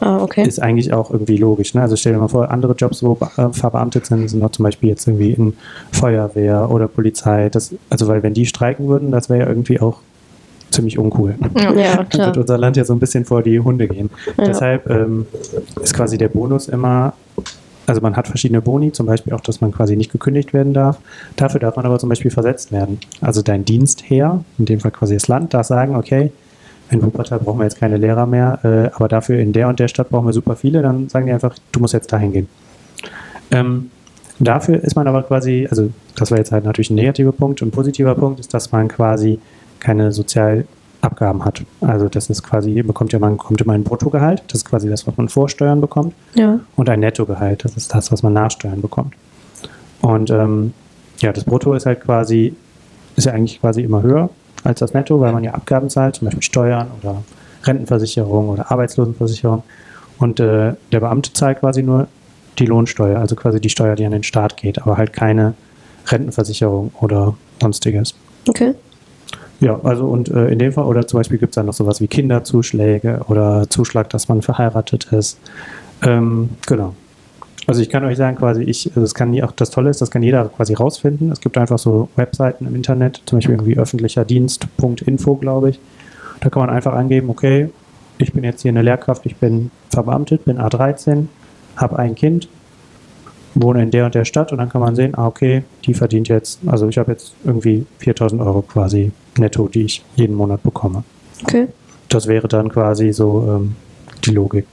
Ah, 0.00 0.18
okay. 0.18 0.46
Ist 0.46 0.60
eigentlich 0.60 0.92
auch 0.92 1.10
irgendwie 1.10 1.38
logisch. 1.38 1.72
Ne? 1.72 1.80
Also 1.80 1.96
stell 1.96 2.12
dir 2.12 2.18
mal 2.18 2.28
vor, 2.28 2.50
andere 2.50 2.74
Jobs, 2.74 3.02
wo 3.02 3.16
äh, 3.36 3.52
verbeamtet 3.52 4.04
sind, 4.04 4.28
sind 4.28 4.42
auch 4.42 4.50
zum 4.50 4.64
Beispiel 4.64 4.90
jetzt 4.90 5.06
irgendwie 5.06 5.30
in 5.30 5.56
Feuerwehr 5.92 6.70
oder 6.70 6.88
Polizei. 6.88 7.48
Das, 7.48 7.74
also 7.88 8.06
weil 8.06 8.22
wenn 8.22 8.34
die 8.34 8.44
streiken 8.44 8.88
würden, 8.88 9.10
das 9.10 9.30
wäre 9.30 9.40
ja 9.40 9.46
irgendwie 9.46 9.80
auch 9.80 10.00
ziemlich 10.70 10.98
uncool. 10.98 11.34
Ja. 11.76 12.04
Klar. 12.04 12.26
wird 12.26 12.36
unser 12.38 12.58
Land 12.58 12.76
ja 12.76 12.84
so 12.84 12.92
ein 12.92 12.98
bisschen 12.98 13.24
vor 13.24 13.42
die 13.42 13.60
Hunde 13.60 13.88
gehen. 13.88 14.10
Ja. 14.36 14.44
Deshalb 14.44 14.88
ähm, 14.90 15.26
ist 15.82 15.94
quasi 15.94 16.18
der 16.18 16.28
Bonus 16.28 16.68
immer, 16.68 17.14
also 17.86 18.00
man 18.00 18.16
hat 18.16 18.28
verschiedene 18.28 18.60
Boni, 18.60 18.92
zum 18.92 19.06
Beispiel 19.06 19.32
auch, 19.32 19.40
dass 19.40 19.60
man 19.60 19.72
quasi 19.72 19.96
nicht 19.96 20.12
gekündigt 20.12 20.52
werden 20.52 20.74
darf. 20.74 20.98
Dafür 21.36 21.60
darf 21.60 21.76
man 21.76 21.86
aber 21.86 21.98
zum 21.98 22.08
Beispiel 22.08 22.30
versetzt 22.30 22.72
werden. 22.72 22.98
Also 23.20 23.42
dein 23.42 23.64
Dienstherr, 23.64 24.44
in 24.58 24.64
dem 24.64 24.80
Fall 24.80 24.90
quasi 24.90 25.14
das 25.14 25.28
Land, 25.28 25.54
darf 25.54 25.66
sagen, 25.66 25.96
okay, 25.96 26.32
in 26.90 27.02
Wuppertal 27.02 27.38
brauchen 27.38 27.58
wir 27.58 27.64
jetzt 27.64 27.78
keine 27.78 27.96
Lehrer 27.96 28.26
mehr, 28.26 28.58
äh, 28.62 28.94
aber 28.94 29.08
dafür 29.08 29.38
in 29.38 29.52
der 29.52 29.68
und 29.68 29.78
der 29.78 29.88
Stadt 29.88 30.08
brauchen 30.08 30.26
wir 30.26 30.32
super 30.32 30.56
viele, 30.56 30.82
dann 30.82 31.08
sagen 31.08 31.26
die 31.26 31.32
einfach, 31.32 31.54
du 31.72 31.80
musst 31.80 31.94
jetzt 31.94 32.12
dahin 32.12 32.32
gehen. 32.32 32.48
Ähm, 33.50 33.90
dafür 34.38 34.82
ist 34.82 34.96
man 34.96 35.06
aber 35.06 35.22
quasi, 35.22 35.66
also 35.70 35.90
das 36.16 36.30
war 36.30 36.38
jetzt 36.38 36.52
halt 36.52 36.64
natürlich 36.64 36.90
ein 36.90 36.94
negativer 36.94 37.32
Punkt. 37.32 37.62
Ein 37.62 37.70
positiver 37.70 38.14
Punkt 38.14 38.40
ist, 38.40 38.52
dass 38.54 38.72
man 38.72 38.88
quasi 38.88 39.38
keine 39.80 40.12
Sozialabgaben 40.12 41.44
hat. 41.44 41.62
Also 41.80 42.08
das 42.08 42.30
ist 42.30 42.42
quasi, 42.42 42.82
bekommt 42.82 43.12
ja 43.12 43.18
man 43.18 43.36
bekommt 43.36 43.60
immer 43.60 43.72
ein 43.74 43.84
Bruttogehalt, 43.84 44.42
das 44.48 44.58
ist 44.58 44.64
quasi 44.64 44.88
das, 44.88 45.06
was 45.06 45.16
man 45.16 45.28
vor 45.28 45.48
Steuern 45.48 45.80
bekommt, 45.80 46.14
Ja. 46.34 46.60
und 46.76 46.88
ein 46.88 47.00
Nettogehalt, 47.00 47.64
das 47.64 47.76
ist 47.76 47.94
das, 47.94 48.10
was 48.12 48.22
man 48.22 48.32
nach 48.32 48.50
Steuern 48.50 48.80
bekommt. 48.82 49.14
Und 50.00 50.30
ähm, 50.30 50.72
ja, 51.20 51.32
das 51.32 51.44
Brutto 51.44 51.74
ist 51.74 51.86
halt 51.86 52.00
quasi, 52.02 52.54
ist 53.16 53.24
ja 53.24 53.32
eigentlich 53.32 53.60
quasi 53.60 53.82
immer 53.82 54.02
höher 54.02 54.30
als 54.64 54.80
das 54.80 54.94
Netto, 54.94 55.20
weil 55.20 55.32
man 55.32 55.44
ja 55.44 55.52
Abgaben 55.54 55.90
zahlt, 55.90 56.16
zum 56.16 56.26
Beispiel 56.26 56.42
Steuern 56.42 56.88
oder 57.00 57.22
Rentenversicherung 57.64 58.48
oder 58.48 58.70
Arbeitslosenversicherung. 58.70 59.62
Und 60.18 60.40
äh, 60.40 60.74
der 60.92 61.00
Beamte 61.00 61.32
zahlt 61.32 61.60
quasi 61.60 61.82
nur 61.82 62.08
die 62.58 62.66
Lohnsteuer, 62.66 63.18
also 63.20 63.36
quasi 63.36 63.60
die 63.60 63.68
Steuer, 63.68 63.94
die 63.94 64.04
an 64.04 64.12
den 64.12 64.24
Staat 64.24 64.56
geht, 64.56 64.80
aber 64.82 64.96
halt 64.96 65.12
keine 65.12 65.54
Rentenversicherung 66.08 66.92
oder 67.00 67.34
sonstiges. 67.60 68.14
Okay. 68.48 68.74
Ja, 69.60 69.80
also 69.82 70.06
und 70.06 70.28
äh, 70.28 70.48
in 70.48 70.58
dem 70.58 70.72
Fall, 70.72 70.84
oder 70.84 71.06
zum 71.06 71.18
Beispiel 71.18 71.38
gibt 71.38 71.50
es 71.50 71.54
dann 71.56 71.66
noch 71.66 71.74
sowas 71.74 72.00
wie 72.00 72.06
Kinderzuschläge 72.06 73.22
oder 73.28 73.68
Zuschlag, 73.68 74.08
dass 74.10 74.28
man 74.28 74.42
verheiratet 74.42 75.12
ist. 75.12 75.38
Ähm, 76.02 76.50
genau. 76.66 76.94
Also 77.66 77.82
ich 77.82 77.90
kann 77.90 78.04
euch 78.04 78.16
sagen, 78.16 78.36
quasi, 78.36 78.62
ich, 78.62 78.86
also 78.88 79.02
das 79.02 79.14
kann 79.14 79.38
auch 79.42 79.52
das 79.52 79.70
Tolle 79.70 79.90
ist, 79.90 80.00
das 80.00 80.10
kann 80.10 80.22
jeder 80.22 80.46
quasi 80.46 80.74
rausfinden. 80.74 81.30
Es 81.30 81.40
gibt 81.40 81.58
einfach 81.58 81.78
so 81.78 82.08
Webseiten 82.16 82.66
im 82.66 82.74
Internet, 82.74 83.20
zum 83.26 83.38
Beispiel 83.38 83.56
irgendwie 83.56 83.76
öffentlicher 83.76 84.24
Dienst.info, 84.24 85.34
glaube 85.34 85.70
ich. 85.70 85.80
Da 86.40 86.50
kann 86.50 86.60
man 86.60 86.70
einfach 86.70 86.94
angeben, 86.94 87.28
okay, 87.28 87.68
ich 88.16 88.32
bin 88.32 88.44
jetzt 88.44 88.62
hier 88.62 88.70
eine 88.70 88.82
Lehrkraft, 88.82 89.26
ich 89.26 89.36
bin 89.36 89.70
verbeamtet, 89.90 90.44
bin 90.44 90.58
A13, 90.58 91.26
habe 91.76 91.98
ein 91.98 92.14
Kind, 92.14 92.48
wohne 93.62 93.82
in 93.82 93.90
der 93.90 94.04
und 94.06 94.14
der 94.14 94.24
Stadt 94.24 94.52
und 94.52 94.58
dann 94.58 94.68
kann 94.68 94.80
man 94.80 94.94
sehen, 94.94 95.14
ah, 95.16 95.26
okay, 95.26 95.62
die 95.84 95.94
verdient 95.94 96.28
jetzt, 96.28 96.60
also 96.66 96.88
ich 96.88 96.98
habe 96.98 97.12
jetzt 97.12 97.34
irgendwie 97.44 97.86
4000 97.98 98.40
Euro 98.42 98.62
quasi 98.62 99.12
netto, 99.36 99.68
die 99.68 99.82
ich 99.82 100.04
jeden 100.16 100.34
Monat 100.36 100.62
bekomme. 100.62 101.02
Okay. 101.42 101.68
Das 102.08 102.26
wäre 102.26 102.48
dann 102.48 102.68
quasi 102.70 103.12
so 103.12 103.44
ähm, 103.48 103.76
die 104.24 104.30
Logik. 104.30 104.66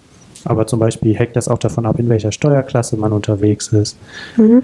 Aber 0.46 0.68
zum 0.68 0.80
Beispiel 0.80 1.16
hängt 1.16 1.36
das 1.36 1.48
auch 1.48 1.58
davon 1.58 1.86
ab, 1.86 2.00
in 2.00 2.08
welcher 2.10 2.32
Steuerklasse 2.32 2.98
man 2.98 3.12
unterwegs 3.12 3.70
ist 3.70 3.98
Mhm. 4.38 4.64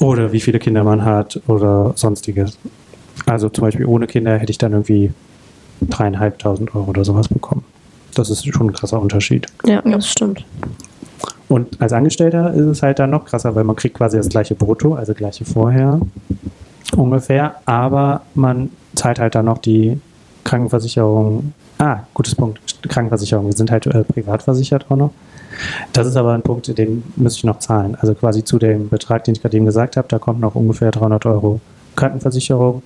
oder 0.00 0.32
wie 0.32 0.40
viele 0.40 0.58
Kinder 0.58 0.84
man 0.84 1.04
hat 1.04 1.40
oder 1.48 1.92
sonstiges. 1.96 2.56
Also 3.26 3.48
zum 3.48 3.62
Beispiel 3.62 3.86
ohne 3.86 4.06
Kinder 4.06 4.38
hätte 4.38 4.50
ich 4.52 4.58
dann 4.58 4.72
irgendwie 4.72 5.10
dreieinhalbtausend 5.82 6.74
Euro 6.74 6.90
oder 6.90 7.04
sowas 7.04 7.28
bekommen. 7.28 7.64
Das 8.14 8.30
ist 8.30 8.46
schon 8.52 8.68
ein 8.68 8.72
krasser 8.72 9.00
Unterschied. 9.00 9.46
Ja, 9.66 9.82
das 9.82 10.08
stimmt. 10.08 10.44
Und 11.48 11.80
als 11.80 11.92
Angestellter 11.92 12.52
ist 12.52 12.66
es 12.66 12.82
halt 12.82 12.98
dann 12.98 13.10
noch 13.10 13.24
krasser, 13.24 13.54
weil 13.54 13.64
man 13.64 13.76
kriegt 13.76 13.96
quasi 13.96 14.16
das 14.18 14.28
gleiche 14.28 14.54
Brutto, 14.54 14.94
also 14.94 15.14
gleiche 15.14 15.44
vorher 15.44 16.00
ungefähr, 16.96 17.54
aber 17.64 18.22
man 18.34 18.70
zahlt 18.94 19.18
halt 19.18 19.34
dann 19.34 19.46
noch 19.46 19.58
die 19.58 20.00
Krankenversicherung. 20.44 21.52
Ah, 21.78 22.00
gutes 22.14 22.34
Punkt. 22.34 22.60
Krankenversicherung. 22.88 23.46
Wir 23.46 23.52
sind 23.52 23.70
halt 23.70 23.86
äh, 23.86 24.04
privat 24.04 24.42
versichert 24.42 24.86
auch 24.90 24.96
noch. 24.96 25.10
Das 25.92 26.06
ist 26.06 26.16
aber 26.16 26.32
ein 26.34 26.42
Punkt, 26.42 26.76
den 26.76 27.02
müsste 27.16 27.38
ich 27.38 27.44
noch 27.44 27.58
zahlen. 27.58 27.96
Also 28.00 28.14
quasi 28.14 28.44
zu 28.44 28.58
dem 28.58 28.88
Betrag, 28.88 29.24
den 29.24 29.34
ich 29.34 29.42
gerade 29.42 29.56
eben 29.56 29.66
gesagt 29.66 29.96
habe, 29.96 30.08
da 30.08 30.18
kommt 30.18 30.40
noch 30.40 30.54
ungefähr 30.54 30.90
300 30.90 31.26
Euro 31.26 31.60
Krankenversicherung, 31.96 32.82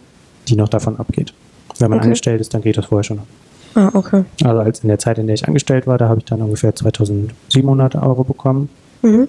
die 0.49 0.57
noch 0.57 0.69
davon 0.69 0.99
abgeht. 0.99 1.33
Wenn 1.79 1.91
man 1.91 1.99
Okay. 1.99 2.07
angestellt 2.07 2.41
ist, 2.41 2.55
dann 2.55 2.63
geht 2.63 2.77
das 2.77 2.87
vorher 2.87 3.05
schon 3.05 3.19
ab. 3.19 3.27
Ah, 3.75 3.91
okay. 3.95 4.25
Also 4.45 4.61
als 4.61 4.81
in 4.81 4.89
der 4.89 4.99
Zeit, 4.99 5.19
in 5.19 5.27
der 5.27 5.35
ich 5.35 5.47
angestellt 5.47 5.87
war, 5.87 5.99
da 5.99 6.09
habe 6.09 6.19
ich 6.21 6.25
dann 6.27 6.43
ungefähr 6.43 6.75
2700 6.75 7.95
Euro 7.97 8.25
bekommen. 8.25 8.69
Mhm. 9.03 9.29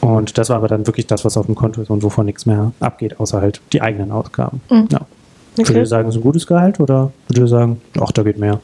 Und 0.00 0.38
das 0.38 0.48
war 0.48 0.56
aber 0.56 0.68
dann 0.68 0.86
wirklich 0.86 1.06
das, 1.06 1.24
was 1.24 1.36
auf 1.36 1.46
dem 1.46 1.54
Konto 1.54 1.80
ist 1.82 1.90
und 1.90 2.02
wovon 2.02 2.26
nichts 2.26 2.46
mehr 2.46 2.72
abgeht, 2.80 3.20
außer 3.20 3.40
halt 3.40 3.60
die 3.72 3.82
eigenen 3.82 4.10
Ausgaben. 4.10 4.60
Mhm. 4.70 4.88
Ja. 4.90 5.00
Würdet 5.56 5.70
Okay. 5.70 5.78
ihr 5.80 5.86
sagen, 5.86 6.06
das 6.08 6.14
ist 6.14 6.20
ein 6.20 6.24
gutes 6.24 6.46
Gehalt 6.46 6.80
oder 6.80 7.12
würdet 7.28 7.44
ihr 7.44 7.48
sagen, 7.48 7.80
ach, 8.00 8.10
da 8.12 8.22
geht 8.22 8.38
mehr? 8.38 8.60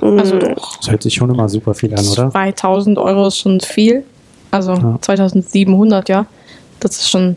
Also 0.00 0.34
Mhm. 0.36 0.54
Das 0.80 0.90
hört 0.90 1.02
sich 1.02 1.14
schon 1.14 1.30
immer 1.30 1.48
super 1.48 1.74
viel 1.74 1.94
an, 1.94 2.04
oder? 2.06 2.30
2000 2.30 2.98
Euro 2.98 3.26
ist 3.28 3.38
schon 3.38 3.60
viel. 3.60 4.04
Also 4.50 4.72
Ja. 4.72 4.98
2700, 5.00 6.08
ja. 6.08 6.26
Das 6.80 6.96
ist 6.96 7.08
schon, 7.10 7.36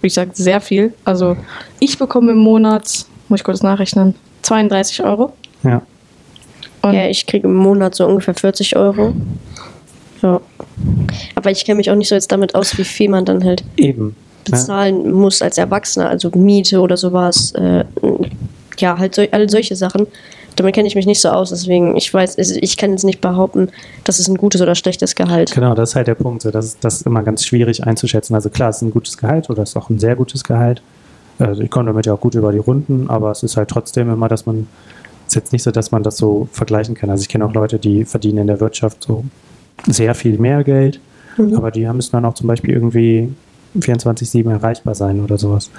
wie 0.00 0.08
gesagt, 0.08 0.36
sehr 0.36 0.60
viel. 0.60 0.94
Also 1.04 1.36
ich 1.80 1.98
bekomme 1.98 2.32
im 2.32 2.38
Monat, 2.38 3.06
muss 3.28 3.40
ich 3.40 3.44
kurz 3.44 3.62
nachrechnen, 3.62 4.14
32 4.42 5.02
Euro. 5.02 5.32
Ja. 5.62 5.82
Und 6.84 6.94
Ja, 6.94 7.06
ich 7.06 7.26
kriege 7.26 7.46
im 7.46 7.54
Monat 7.54 7.94
so 7.94 8.06
ungefähr 8.06 8.34
40 8.34 8.76
Euro. 8.76 9.14
Ja. 10.22 10.40
Aber 11.34 11.50
ich 11.50 11.64
kenne 11.64 11.76
mich 11.76 11.90
auch 11.90 11.94
nicht 11.94 12.08
so 12.08 12.14
jetzt 12.14 12.30
damit 12.32 12.54
aus, 12.54 12.76
wie 12.78 12.84
viel 12.84 13.08
man 13.08 13.24
dann 13.24 13.44
halt 13.44 13.64
Eben. 13.76 14.06
Ne? 14.06 14.50
bezahlen 14.50 15.12
muss 15.12 15.40
als 15.40 15.56
Erwachsener, 15.56 16.08
also 16.08 16.30
Miete 16.34 16.80
oder 16.80 16.96
sowas. 16.96 17.52
Äh, 17.52 17.84
ja, 18.78 18.98
halt 18.98 19.14
so, 19.14 19.22
all 19.30 19.48
solche 19.48 19.76
Sachen. 19.76 20.06
Damit 20.56 20.74
kenne 20.74 20.86
ich 20.86 20.94
mich 20.94 21.06
nicht 21.06 21.20
so 21.20 21.30
aus, 21.30 21.50
deswegen, 21.50 21.96
ich 21.96 22.12
weiß, 22.12 22.38
ich 22.38 22.76
kann 22.76 22.92
jetzt 22.92 23.04
nicht 23.04 23.20
behaupten, 23.20 23.70
das 24.04 24.20
ist 24.20 24.28
ein 24.28 24.36
gutes 24.36 24.60
oder 24.60 24.76
schlechtes 24.76 25.16
Gehalt. 25.16 25.50
Genau, 25.52 25.74
das 25.74 25.90
ist 25.90 25.96
halt 25.96 26.06
der 26.06 26.14
Punkt. 26.14 26.42
So, 26.42 26.50
das, 26.52 26.66
ist, 26.66 26.84
das 26.84 26.96
ist 26.96 27.06
immer 27.06 27.22
ganz 27.22 27.44
schwierig 27.44 27.84
einzuschätzen. 27.84 28.34
Also 28.34 28.50
klar, 28.50 28.68
es 28.68 28.76
ist 28.76 28.82
ein 28.82 28.92
gutes 28.92 29.16
Gehalt 29.16 29.50
oder 29.50 29.62
es 29.64 29.70
ist 29.70 29.76
auch 29.76 29.90
ein 29.90 29.98
sehr 29.98 30.14
gutes 30.14 30.44
Gehalt. 30.44 30.80
Also 31.40 31.62
ich 31.62 31.70
komme 31.70 31.86
damit 31.86 32.06
ja 32.06 32.14
auch 32.14 32.20
gut 32.20 32.36
über 32.36 32.52
die 32.52 32.58
Runden, 32.58 33.10
aber 33.10 33.32
es 33.32 33.42
ist 33.42 33.56
halt 33.56 33.68
trotzdem 33.68 34.10
immer, 34.10 34.28
dass 34.28 34.46
man, 34.46 34.68
ist 35.36 35.42
jetzt 35.42 35.52
nicht 35.52 35.62
so, 35.62 35.70
dass 35.70 35.90
man 35.90 36.02
das 36.02 36.16
so 36.16 36.48
vergleichen 36.52 36.94
kann. 36.94 37.10
Also 37.10 37.22
ich 37.22 37.28
kenne 37.28 37.44
auch 37.44 37.52
Leute, 37.54 37.78
die 37.78 38.04
verdienen 38.04 38.38
in 38.38 38.46
der 38.46 38.60
Wirtschaft 38.60 39.02
so 39.04 39.24
sehr 39.86 40.14
viel 40.14 40.38
mehr 40.38 40.64
Geld, 40.64 41.00
Mhm. 41.36 41.54
aber 41.56 41.70
die 41.72 41.84
müssen 41.88 42.12
dann 42.12 42.24
auch 42.24 42.34
zum 42.34 42.46
Beispiel 42.46 42.72
irgendwie 42.74 43.28
24-7 43.76 44.48
erreichbar 44.50 44.94
sein 44.94 45.20
oder 45.20 45.36
sowas. 45.36 45.70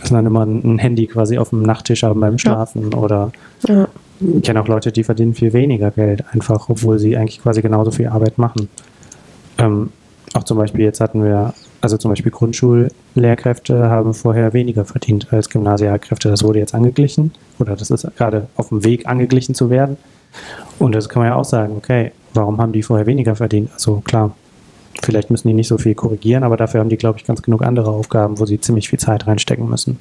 Müssen 0.00 0.14
dann 0.14 0.26
immer 0.26 0.44
ein 0.44 0.78
Handy 0.78 1.06
quasi 1.06 1.38
auf 1.38 1.50
dem 1.50 1.62
Nachttisch 1.62 2.02
haben 2.02 2.18
beim 2.20 2.38
Schlafen 2.38 2.92
oder 2.94 3.30
Ja. 3.68 3.86
ich 4.20 4.42
kenne 4.42 4.60
auch 4.60 4.66
Leute, 4.68 4.90
die 4.90 5.04
verdienen 5.04 5.34
viel 5.34 5.52
weniger 5.52 5.92
Geld, 5.92 6.24
einfach, 6.32 6.68
obwohl 6.68 6.98
sie 6.98 7.16
eigentlich 7.16 7.40
quasi 7.40 7.62
genauso 7.62 7.92
viel 7.92 8.08
Arbeit 8.08 8.38
machen. 8.38 8.68
Ähm, 9.58 9.90
auch 10.34 10.42
zum 10.44 10.58
Beispiel, 10.58 10.84
jetzt 10.84 11.00
hatten 11.00 11.22
wir, 11.22 11.54
also 11.80 11.96
zum 11.96 12.10
Beispiel 12.10 12.32
Grundschullehrkräfte 12.32 13.88
haben 13.88 14.14
vorher 14.14 14.52
weniger 14.52 14.84
verdient 14.84 15.32
als 15.32 15.48
Gymnasialkräfte. 15.48 16.28
Das 16.28 16.42
wurde 16.42 16.58
jetzt 16.58 16.74
angeglichen 16.74 17.32
oder 17.58 17.76
das 17.76 17.90
ist 17.90 18.06
gerade 18.16 18.48
auf 18.56 18.68
dem 18.70 18.84
Weg 18.84 19.06
angeglichen 19.06 19.54
zu 19.54 19.70
werden. 19.70 19.96
Und 20.78 20.94
das 20.94 21.08
kann 21.08 21.20
man 21.22 21.30
ja 21.30 21.36
auch 21.36 21.44
sagen, 21.44 21.74
okay, 21.76 22.12
warum 22.34 22.58
haben 22.58 22.72
die 22.72 22.82
vorher 22.82 23.06
weniger 23.06 23.34
verdient? 23.36 23.70
Also 23.72 24.00
klar, 24.04 24.34
vielleicht 25.02 25.30
müssen 25.30 25.48
die 25.48 25.54
nicht 25.54 25.68
so 25.68 25.78
viel 25.78 25.94
korrigieren, 25.94 26.42
aber 26.44 26.56
dafür 26.56 26.80
haben 26.80 26.90
die, 26.90 26.96
glaube 26.96 27.18
ich, 27.18 27.24
ganz 27.24 27.42
genug 27.42 27.62
andere 27.62 27.90
Aufgaben, 27.90 28.38
wo 28.38 28.46
sie 28.46 28.60
ziemlich 28.60 28.88
viel 28.88 28.98
Zeit 28.98 29.26
reinstecken 29.26 29.68
müssen, 29.68 29.98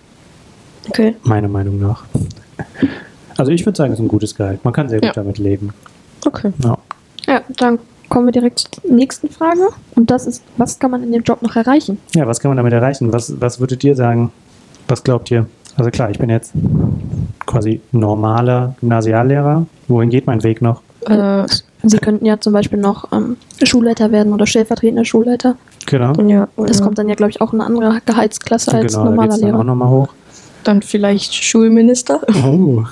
Okay. 0.89 1.15
meiner 1.23 1.47
Meinung 1.47 1.79
nach. 1.79 2.03
Also 3.37 3.51
ich 3.51 3.65
würde 3.65 3.77
sagen, 3.77 3.93
es 3.93 3.99
ist 3.99 4.05
ein 4.05 4.07
gutes 4.09 4.35
Gehalt. 4.35 4.63
Man 4.65 4.73
kann 4.73 4.89
sehr 4.89 4.99
gut 4.99 5.07
Ja. 5.07 5.13
damit 5.13 5.37
leben. 5.37 5.73
Okay. 6.25 6.51
Ja. 6.63 6.77
Ja, 7.27 7.41
dann 7.57 7.77
kommen 8.09 8.25
wir 8.27 8.31
direkt 8.31 8.59
zur 8.59 8.69
nächsten 8.91 9.29
Frage. 9.29 9.67
Und 9.95 10.09
das 10.11 10.25
ist, 10.27 10.43
was 10.57 10.79
kann 10.79 10.91
man 10.91 11.03
in 11.03 11.11
dem 11.11 11.23
Job 11.23 11.41
noch 11.41 11.55
erreichen? 11.55 11.99
Ja, 12.15 12.27
was 12.27 12.39
kann 12.39 12.49
man 12.49 12.57
damit 12.57 12.73
erreichen? 12.73 13.11
Was, 13.13 13.39
was 13.39 13.59
würdet 13.59 13.83
ihr 13.83 13.95
sagen? 13.95 14.31
Was 14.87 15.03
glaubt 15.03 15.29
ihr? 15.31 15.45
Also 15.75 15.91
klar, 15.91 16.09
ich 16.09 16.17
bin 16.17 16.29
jetzt 16.29 16.53
quasi 17.45 17.81
normaler 17.91 18.75
Gymnasiallehrer. 18.79 19.65
Wohin 19.87 20.09
geht 20.09 20.25
mein 20.27 20.43
Weg 20.43 20.61
noch? 20.61 20.81
äh, 21.05 21.45
Sie 21.83 21.97
könnten 21.99 22.25
ja 22.25 22.39
zum 22.39 22.53
Beispiel 22.53 22.79
noch 22.79 23.11
ähm, 23.11 23.37
Schulleiter 23.63 24.11
werden 24.11 24.33
oder 24.33 24.47
stellvertretender 24.47 25.05
Schulleiter. 25.05 25.55
Genau. 25.85 26.13
Ja, 26.23 26.47
Das 26.57 26.79
ja. 26.79 26.83
kommt 26.83 26.97
dann 26.97 27.07
ja, 27.07 27.13
glaube 27.15 27.29
ich, 27.29 27.39
auch 27.39 27.53
in 27.53 27.61
eine 27.61 27.67
andere 27.69 28.01
Gehaltsklasse 28.05 28.73
als 28.73 28.93
genau, 28.93 29.03
da 29.05 29.09
normaler 29.11 29.29
geht's 29.29 29.41
dann 29.41 29.49
auch 29.51 29.53
Lehrer. 29.57 29.63
nochmal 29.63 29.89
hoch. 29.89 30.07
Dann 30.67 30.81
vielleicht 30.81 31.33
Schulminister. 31.33 32.19
Oh, 32.43 32.83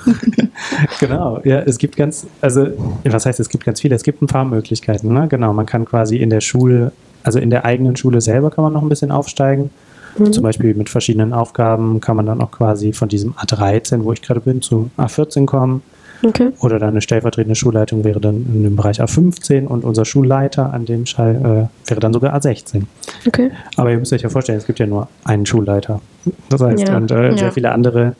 genau. 0.98 1.40
Ja, 1.44 1.58
es 1.60 1.76
gibt 1.76 1.94
ganz, 1.94 2.26
also, 2.40 2.68
was 3.04 3.26
heißt, 3.26 3.38
es 3.38 3.50
gibt 3.50 3.66
ganz 3.66 3.82
viele? 3.82 3.94
Es 3.94 4.02
gibt 4.02 4.22
ein 4.22 4.26
paar 4.26 4.46
Möglichkeiten, 4.46 5.12
ne? 5.12 5.28
Genau, 5.28 5.52
man 5.52 5.66
kann 5.66 5.84
quasi 5.84 6.16
in 6.16 6.30
der 6.30 6.40
Schule, 6.40 6.92
also 7.22 7.38
in 7.38 7.50
der 7.50 7.66
eigenen 7.66 7.94
Schule 7.94 8.22
selber 8.22 8.50
kann 8.50 8.64
man 8.64 8.72
noch 8.72 8.80
ein 8.80 8.88
bisschen 8.88 9.10
aufsteigen. 9.10 9.68
Mhm. 10.16 10.32
Zum 10.32 10.42
Beispiel 10.42 10.72
mit 10.72 10.88
verschiedenen 10.88 11.34
Aufgaben 11.34 12.00
kann 12.00 12.16
man 12.16 12.24
dann 12.24 12.40
auch 12.40 12.50
quasi 12.50 12.94
von 12.94 13.10
diesem 13.10 13.34
A13, 13.34 14.04
wo 14.04 14.12
ich 14.14 14.22
gerade 14.22 14.40
bin, 14.40 14.62
zu 14.62 14.88
A14 14.96 15.44
kommen. 15.44 15.82
Okay. 16.22 16.50
Oder 16.60 16.78
dann 16.78 16.90
eine 16.90 17.00
stellvertretende 17.02 17.54
Schulleitung 17.54 18.04
wäre 18.04 18.20
dann 18.20 18.36
in 18.52 18.62
dem 18.62 18.76
Bereich 18.76 19.00
A15 19.02 19.66
und 19.66 19.84
unser 19.84 20.04
Schulleiter 20.04 20.72
an 20.72 20.86
dem 20.86 21.04
Schall 21.06 21.68
äh, 21.86 21.88
wäre 21.90 22.00
dann 22.00 22.12
sogar 22.12 22.34
A16. 22.34 22.82
Okay. 23.26 23.50
Aber 23.76 23.90
ihr 23.90 23.98
müsst 23.98 24.12
euch 24.12 24.22
ja 24.22 24.28
vorstellen, 24.28 24.58
es 24.58 24.66
gibt 24.66 24.78
ja 24.78 24.86
nur 24.86 25.08
einen 25.24 25.44
Schulleiter. 25.46 26.00
Das 26.48 26.62
heißt, 26.62 26.88
Ja. 26.88 26.96
und 26.96 27.10
äh, 27.10 27.30
Ja. 27.30 27.36
sehr 27.36 27.52
viele 27.52 27.72
andere 27.72 28.14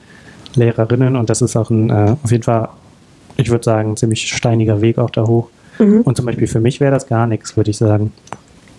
Lehrerinnen 0.54 1.16
und 1.16 1.28
das 1.30 1.42
ist 1.42 1.56
auch 1.56 1.70
ein, 1.70 1.90
äh, 1.90 2.14
auf 2.22 2.30
jeden 2.30 2.42
Fall, 2.44 2.68
ich 3.36 3.50
würde 3.50 3.64
sagen, 3.64 3.92
ein 3.92 3.96
ziemlich 3.96 4.28
steiniger 4.32 4.80
Weg 4.80 4.98
auch 4.98 5.10
da 5.10 5.26
hoch. 5.26 5.48
Mhm. 5.78 6.02
Und 6.02 6.16
zum 6.16 6.26
Beispiel 6.26 6.46
für 6.46 6.60
mich 6.60 6.80
wäre 6.80 6.92
das 6.92 7.06
gar 7.06 7.26
nichts, 7.26 7.56
würde 7.56 7.70
ich 7.70 7.76
sagen. 7.76 8.12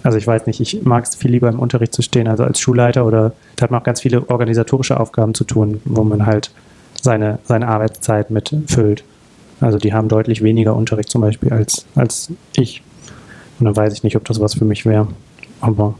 Also 0.03 0.17
ich 0.17 0.25
weiß 0.25 0.45
nicht, 0.47 0.59
ich 0.61 0.83
mag 0.85 1.03
es 1.03 1.15
viel 1.15 1.31
lieber 1.31 1.49
im 1.49 1.59
Unterricht 1.59 1.93
zu 1.93 2.01
stehen, 2.01 2.27
also 2.27 2.43
als 2.43 2.59
Schulleiter 2.59 3.05
oder 3.05 3.33
da 3.55 3.63
hat 3.63 3.71
man 3.71 3.81
auch 3.81 3.83
ganz 3.83 4.01
viele 4.01 4.29
organisatorische 4.29 4.99
Aufgaben 4.99 5.33
zu 5.33 5.43
tun, 5.43 5.81
wo 5.85 6.03
man 6.03 6.25
halt 6.25 6.51
seine, 7.07 7.39
seine 7.45 7.67
Arbeitszeit 7.69 8.31
mitfüllt. 8.31 9.03
Also 9.61 9.77
die 9.77 9.93
haben 9.93 10.09
deutlich 10.09 10.43
weniger 10.43 10.75
Unterricht 10.75 11.09
zum 11.09 11.21
Beispiel 11.21 11.51
als, 11.53 11.85
als 11.95 12.29
ich. 12.55 12.83
Und 13.59 13.65
dann 13.65 13.75
weiß 13.77 13.93
ich 13.93 14.03
nicht, 14.03 14.17
ob 14.17 14.25
das 14.25 14.41
was 14.41 14.55
für 14.55 14.65
mich 14.65 14.85
wäre. 14.85 15.07
Aber 15.61 15.95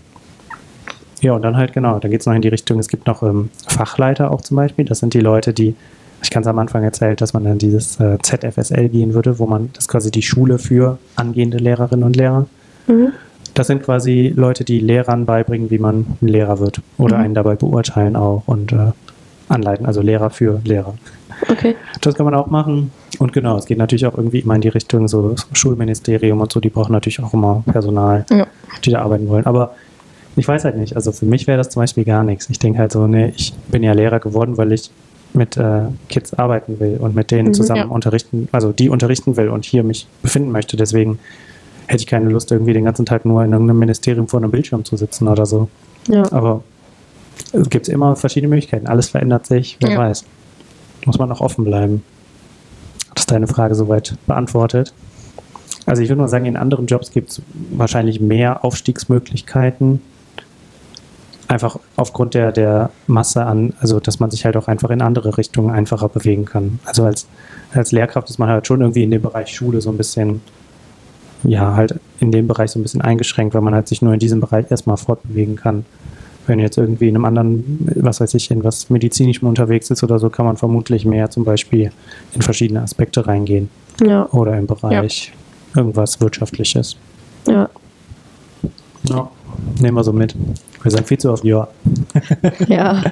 ja, 1.21 1.31
und 1.33 1.41
dann 1.43 1.55
halt 1.55 1.71
genau, 1.73 1.97
dann 1.99 2.11
geht 2.11 2.19
es 2.19 2.27
noch 2.27 2.33
in 2.35 2.41
die 2.41 2.49
Richtung, 2.49 2.77
es 2.77 2.89
gibt 2.89 3.07
noch 3.07 3.23
ähm, 3.23 3.49
Fachleiter 3.67 4.31
auch 4.31 4.41
zum 4.41 4.57
Beispiel. 4.57 4.83
Das 4.85 4.99
sind 4.99 5.13
die 5.13 5.21
Leute, 5.21 5.53
die, 5.53 5.75
ich 6.21 6.29
kann 6.29 6.41
es 6.41 6.47
am 6.47 6.59
Anfang 6.59 6.83
erzählt, 6.83 7.21
dass 7.21 7.33
man 7.33 7.45
dann 7.45 7.57
dieses 7.57 7.99
äh, 8.01 8.17
ZFSL 8.21 8.89
gehen 8.89 9.13
würde, 9.13 9.39
wo 9.39 9.47
man, 9.47 9.69
das 9.73 9.85
ist 9.85 9.87
quasi 9.87 10.11
die 10.11 10.21
Schule 10.21 10.59
für 10.59 10.97
angehende 11.15 11.57
Lehrerinnen 11.57 12.03
und 12.03 12.15
Lehrer. 12.17 12.45
Mhm. 12.87 13.13
Das 13.53 13.67
sind 13.67 13.81
quasi 13.81 14.31
Leute, 14.35 14.65
die 14.65 14.79
Lehrern 14.79 15.25
beibringen, 15.25 15.71
wie 15.71 15.79
man 15.79 16.05
ein 16.21 16.27
Lehrer 16.27 16.59
wird. 16.59 16.81
Oder 16.97 17.17
Mhm. 17.17 17.23
einen 17.23 17.33
dabei 17.33 17.55
beurteilen 17.55 18.15
auch 18.15 18.43
und 18.45 18.73
äh, 18.73 18.91
anleiten, 19.49 19.85
also 19.85 20.01
Lehrer 20.01 20.29
für 20.29 20.59
Lehrer. 20.63 20.93
Okay. 21.49 21.75
Das 22.01 22.15
kann 22.15 22.25
man 22.25 22.33
auch 22.33 22.47
machen. 22.47 22.91
Und 23.19 23.33
genau, 23.33 23.57
es 23.57 23.65
geht 23.65 23.77
natürlich 23.77 24.05
auch 24.05 24.15
irgendwie 24.17 24.39
immer 24.39 24.55
in 24.55 24.61
die 24.61 24.67
Richtung 24.69 25.07
so 25.07 25.35
Schulministerium 25.53 26.41
und 26.41 26.51
so, 26.51 26.59
die 26.59 26.69
brauchen 26.69 26.91
natürlich 26.93 27.21
auch 27.21 27.33
immer 27.33 27.63
Personal, 27.71 28.25
Ja. 28.31 28.47
die 28.83 28.91
da 28.91 29.01
arbeiten 29.01 29.27
wollen. 29.29 29.45
Aber 29.45 29.75
ich 30.35 30.47
weiß 30.47 30.65
halt 30.65 30.77
nicht, 30.77 30.95
also 30.95 31.11
für 31.11 31.25
mich 31.25 31.47
wäre 31.47 31.57
das 31.57 31.69
zum 31.69 31.81
Beispiel 31.81 32.03
gar 32.05 32.23
nichts. 32.23 32.49
Ich 32.49 32.59
denke 32.59 32.79
halt 32.79 32.91
so, 32.91 33.07
nee, 33.07 33.33
ich 33.35 33.53
bin 33.69 33.83
ja 33.83 33.93
Lehrer 33.93 34.19
geworden, 34.19 34.57
weil 34.57 34.71
ich 34.71 34.91
mit 35.33 35.57
äh, 35.57 35.81
Kids 36.09 36.33
arbeiten 36.33 36.79
will 36.79 36.97
und 36.99 37.15
mit 37.15 37.31
denen 37.31 37.49
Mhm, 37.49 37.53
zusammen 37.53 37.81
ja. 37.81 37.87
unterrichten, 37.87 38.47
also 38.51 38.71
die 38.71 38.89
unterrichten 38.89 39.37
will 39.37 39.49
und 39.49 39.65
hier 39.65 39.83
mich 39.83 40.07
befinden 40.21 40.51
möchte. 40.51 40.77
Deswegen 40.77 41.19
hätte 41.87 42.01
ich 42.01 42.07
keine 42.07 42.29
Lust, 42.29 42.51
irgendwie 42.51 42.73
den 42.73 42.85
ganzen 42.85 43.05
Tag 43.05 43.25
nur 43.25 43.43
in 43.43 43.51
irgendeinem 43.51 43.79
Ministerium 43.79 44.27
vor 44.27 44.39
einem 44.39 44.51
Bildschirm 44.51 44.85
zu 44.85 44.95
sitzen 44.97 45.27
oder 45.27 45.45
so. 45.45 45.67
Ja. 46.07 46.31
Aber 46.31 46.63
es 47.53 47.69
gibt 47.69 47.87
immer 47.89 48.15
verschiedene 48.15 48.49
Möglichkeiten. 48.49 48.87
Alles 48.87 49.09
verändert 49.09 49.45
sich, 49.45 49.77
wer 49.81 49.91
Ja. 49.91 49.97
weiß. 49.99 50.25
Muss 51.05 51.17
man 51.19 51.29
noch 51.29 51.41
offen 51.41 51.63
bleiben. 51.63 52.03
Hat 53.09 53.17
das 53.19 53.25
deine 53.25 53.47
Frage 53.47 53.75
soweit 53.75 54.15
beantwortet? 54.27 54.93
Also 55.85 56.01
ich 56.01 56.09
würde 56.09 56.21
mal 56.21 56.27
sagen, 56.27 56.45
in 56.45 56.57
anderen 56.57 56.85
Jobs 56.87 57.11
gibt 57.11 57.29
es 57.31 57.41
wahrscheinlich 57.71 58.19
mehr 58.19 58.65
Aufstiegsmöglichkeiten. 58.65 60.01
Einfach 61.47 61.79
aufgrund 61.95 62.33
der, 62.33 62.51
der 62.51 62.89
Masse 63.07 63.45
an, 63.45 63.73
also 63.79 64.01
dass 64.01 64.19
man 64.19 64.29
sich 64.29 64.43
halt 64.43 64.57
auch 64.57 64.67
einfach 64.67 64.89
in 64.89 65.01
andere 65.01 65.37
Richtungen 65.37 65.73
einfacher 65.73 66.09
bewegen 66.09 66.43
kann. 66.43 66.79
Also 66.83 67.05
als, 67.05 67.25
als 67.73 67.93
Lehrkraft 67.93 68.29
ist 68.29 68.37
man 68.37 68.49
halt 68.49 68.67
schon 68.67 68.81
irgendwie 68.81 69.03
in 69.03 69.11
dem 69.11 69.21
Bereich 69.21 69.55
Schule 69.55 69.79
so 69.79 69.89
ein 69.89 69.95
bisschen, 69.97 70.41
ja, 71.43 71.73
halt 71.73 71.97
in 72.19 72.33
dem 72.33 72.47
Bereich 72.49 72.71
so 72.71 72.79
ein 72.79 72.83
bisschen 72.83 72.99
eingeschränkt, 73.01 73.53
weil 73.55 73.61
man 73.61 73.73
halt 73.73 73.87
sich 73.87 74.01
nur 74.01 74.13
in 74.13 74.19
diesem 74.19 74.41
Bereich 74.41 74.69
erstmal 74.69 74.97
fortbewegen 74.97 75.55
kann. 75.55 75.85
Wenn 76.47 76.59
jetzt 76.59 76.77
irgendwie 76.77 77.09
in 77.09 77.15
einem 77.15 77.25
anderen, 77.25 77.87
was 77.95 78.21
weiß 78.21 78.33
ich, 78.35 78.49
in 78.51 78.63
was 78.63 78.89
medizinischem 78.89 79.47
unterwegs 79.47 79.89
ist 79.91 80.03
oder 80.03 80.17
so, 80.17 80.29
kann 80.29 80.45
man 80.45 80.57
vermutlich 80.57 81.05
mehr 81.05 81.29
zum 81.29 81.43
Beispiel 81.43 81.91
in 82.33 82.41
verschiedene 82.41 82.81
Aspekte 82.81 83.27
reingehen. 83.27 83.69
Ja. 84.03 84.27
Oder 84.31 84.57
im 84.57 84.65
Bereich 84.67 85.33
irgendwas 85.75 86.19
Wirtschaftliches. 86.21 86.95
Ja. 87.47 87.69
Ja. 89.03 89.29
Nehmen 89.79 89.97
wir 89.97 90.03
so 90.03 90.13
mit. 90.13 90.35
Wir 90.83 90.91
sagen 90.91 91.05
viel 91.05 91.17
zu 91.17 91.31
oft 91.31 91.43
ja. 91.43 91.67
Ja. 92.67 93.03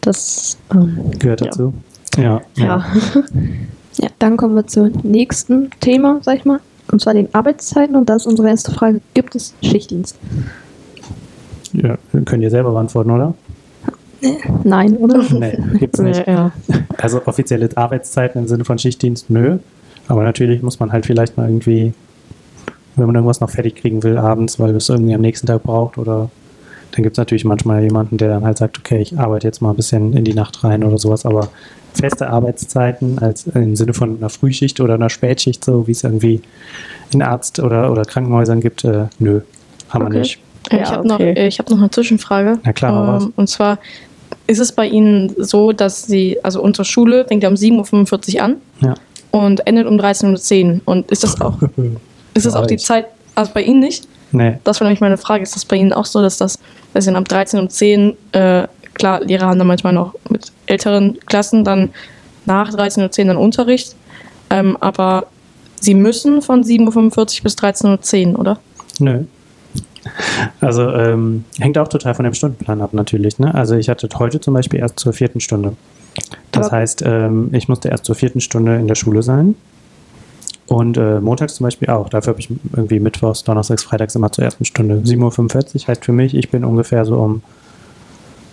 Das. 0.00 0.58
Ähm, 0.72 1.10
Gehört 1.18 1.40
Ja. 1.40 1.46
dazu. 1.46 1.74
Ja. 2.16 2.40
ja. 2.56 2.84
Ja, 3.96 4.08
dann 4.18 4.36
kommen 4.36 4.56
wir 4.56 4.66
zum 4.66 4.90
nächsten 5.04 5.70
Thema, 5.78 6.18
sag 6.22 6.38
ich 6.38 6.44
mal. 6.44 6.58
Und 6.90 7.00
zwar 7.00 7.14
den 7.14 7.32
Arbeitszeiten. 7.32 7.94
Und 7.94 8.08
da 8.10 8.16
ist 8.16 8.26
unsere 8.26 8.48
erste 8.48 8.72
Frage: 8.72 9.00
Gibt 9.14 9.36
es 9.36 9.54
Schichtdienst? 9.62 10.18
Ja. 11.74 11.98
Könnt 12.24 12.42
ihr 12.42 12.50
selber 12.50 12.72
beantworten, 12.72 13.10
oder? 13.10 13.34
Nein, 14.64 14.96
oder? 14.96 15.22
Nee, 15.30 15.58
gibt's 15.78 16.00
nicht. 16.00 16.26
Ja. 16.26 16.52
Also 16.98 17.20
offizielle 17.26 17.68
Arbeitszeiten 17.74 18.40
im 18.40 18.48
Sinne 18.48 18.64
von 18.64 18.78
Schichtdienst, 18.78 19.28
nö. 19.30 19.58
Aber 20.08 20.22
natürlich 20.22 20.62
muss 20.62 20.80
man 20.80 20.92
halt 20.92 21.06
vielleicht 21.06 21.36
mal 21.36 21.48
irgendwie, 21.48 21.92
wenn 22.96 23.06
man 23.06 23.14
irgendwas 23.14 23.40
noch 23.40 23.50
fertig 23.50 23.76
kriegen 23.76 24.02
will 24.02 24.18
abends, 24.18 24.58
weil 24.58 24.74
es 24.76 24.88
irgendwie 24.88 25.14
am 25.14 25.20
nächsten 25.20 25.46
Tag 25.46 25.62
braucht 25.62 25.98
oder 25.98 26.30
dann 26.92 27.02
gibt 27.02 27.14
es 27.14 27.18
natürlich 27.18 27.44
manchmal 27.44 27.82
jemanden, 27.82 28.18
der 28.18 28.28
dann 28.28 28.44
halt 28.44 28.56
sagt, 28.56 28.78
okay, 28.78 29.00
ich 29.00 29.18
arbeite 29.18 29.46
jetzt 29.48 29.60
mal 29.60 29.70
ein 29.70 29.76
bisschen 29.76 30.16
in 30.16 30.24
die 30.24 30.34
Nacht 30.34 30.62
rein 30.62 30.84
oder 30.84 30.96
sowas, 30.96 31.26
aber 31.26 31.48
feste 31.92 32.28
Arbeitszeiten 32.30 33.18
als 33.18 33.46
im 33.48 33.74
Sinne 33.74 33.94
von 33.94 34.16
einer 34.18 34.28
Frühschicht 34.28 34.80
oder 34.80 34.94
einer 34.94 35.10
Spätschicht, 35.10 35.64
so 35.64 35.86
wie 35.88 35.92
es 35.92 36.04
irgendwie 36.04 36.40
in 37.12 37.22
Arzt- 37.22 37.58
oder, 37.60 37.90
oder 37.90 38.04
Krankenhäusern 38.04 38.60
gibt, 38.60 38.84
äh, 38.84 39.06
nö, 39.18 39.40
haben 39.88 40.04
wir 40.04 40.08
Okay. 40.08 40.18
nicht. 40.18 40.38
Äh, 40.70 40.76
Ja, 40.76 40.82
ich 40.82 40.90
habe 40.90 41.06
noch, 41.08 41.14
okay. 41.16 41.32
äh, 41.36 41.46
ich 41.46 41.58
hab 41.58 41.70
noch 41.70 41.78
eine 41.78 41.90
Zwischenfrage. 41.90 42.58
Na 42.62 42.72
klar. 42.72 43.20
Ähm, 43.22 43.32
und 43.36 43.48
zwar, 43.48 43.78
ist 44.46 44.58
es 44.58 44.72
bei 44.72 44.86
Ihnen 44.86 45.32
so, 45.38 45.72
dass 45.72 46.06
Sie, 46.06 46.38
also 46.42 46.62
unsere 46.62 46.84
Schule 46.84 47.26
fängt 47.26 47.42
ja 47.42 47.48
um 47.48 47.54
7.45 47.54 48.36
Uhr 48.36 48.42
an 48.42 48.56
Ja. 48.80 48.94
und 49.30 49.66
endet 49.66 49.86
um 49.86 49.96
13.10 49.98 50.74
Uhr. 50.74 50.80
Und 50.84 51.10
ist 51.10 51.24
das 51.24 51.40
auch, 51.40 51.56
ist 52.34 52.46
das 52.46 52.54
auch 52.54 52.66
die. 52.66 52.76
Zeit, 52.76 53.06
also 53.34 53.50
bei 53.54 53.62
Ihnen 53.62 53.80
nicht? 53.80 54.06
Nee, 54.32 54.58
Das 54.64 54.80
war 54.80 54.86
nämlich 54.86 55.00
meine 55.00 55.16
Frage. 55.16 55.42
Ist 55.44 55.54
das 55.54 55.64
bei 55.64 55.76
Ihnen 55.76 55.92
auch 55.92 56.06
so, 56.06 56.20
dass 56.20 56.38
das, 56.38 56.58
dass 56.92 57.04
Sie 57.04 57.14
ab 57.14 57.24
13.10 57.28 58.08
Uhr, 58.10 58.16
äh, 58.40 58.66
klar, 58.94 59.20
Lehrer 59.22 59.46
haben 59.46 59.58
dann 59.58 59.68
manchmal 59.68 59.92
noch 59.92 60.14
mit 60.28 60.50
älteren 60.66 61.18
Klassen 61.26 61.62
dann 61.64 61.90
nach 62.44 62.70
13.10 62.72 63.20
Uhr 63.20 63.24
dann 63.26 63.36
Unterricht, 63.36 63.94
ähm, 64.50 64.76
aber 64.80 65.26
Sie 65.80 65.94
müssen 65.94 66.42
von 66.42 66.64
7.45 66.64 67.38
Uhr 67.38 67.42
bis 67.44 67.54
13.10 67.56 68.32
Uhr, 68.32 68.38
oder? 68.40 68.58
Nö. 68.98 69.24
Also 70.60 70.90
ähm, 70.90 71.44
hängt 71.58 71.78
auch 71.78 71.88
total 71.88 72.14
von 72.14 72.24
dem 72.24 72.34
Stundenplan 72.34 72.80
ab 72.80 72.92
natürlich. 72.92 73.38
Ne? 73.38 73.54
Also 73.54 73.74
ich 73.76 73.88
hatte 73.88 74.08
heute 74.18 74.40
zum 74.40 74.54
Beispiel 74.54 74.80
erst 74.80 74.98
zur 75.00 75.12
vierten 75.12 75.40
Stunde. 75.40 75.74
Das 76.52 76.66
Aber- 76.68 76.76
heißt, 76.78 77.02
ähm, 77.06 77.48
ich 77.52 77.68
musste 77.68 77.88
erst 77.88 78.04
zur 78.04 78.14
vierten 78.14 78.40
Stunde 78.40 78.76
in 78.76 78.86
der 78.88 78.94
Schule 78.94 79.22
sein. 79.22 79.54
Und 80.66 80.96
äh, 80.96 81.20
montags 81.20 81.56
zum 81.56 81.64
Beispiel 81.64 81.90
auch. 81.90 82.08
Dafür 82.08 82.30
habe 82.32 82.40
ich 82.40 82.48
irgendwie 82.72 82.98
mittwochs, 82.98 83.44
donnerstags, 83.44 83.82
freitags 83.84 84.14
immer 84.14 84.32
zur 84.32 84.44
ersten 84.44 84.64
Stunde. 84.64 85.02
7.45 85.04 85.82
Uhr 85.82 85.88
heißt 85.88 86.04
für 86.04 86.12
mich, 86.12 86.34
ich 86.34 86.50
bin 86.50 86.64
ungefähr 86.64 87.04
so 87.04 87.16
um 87.18 87.42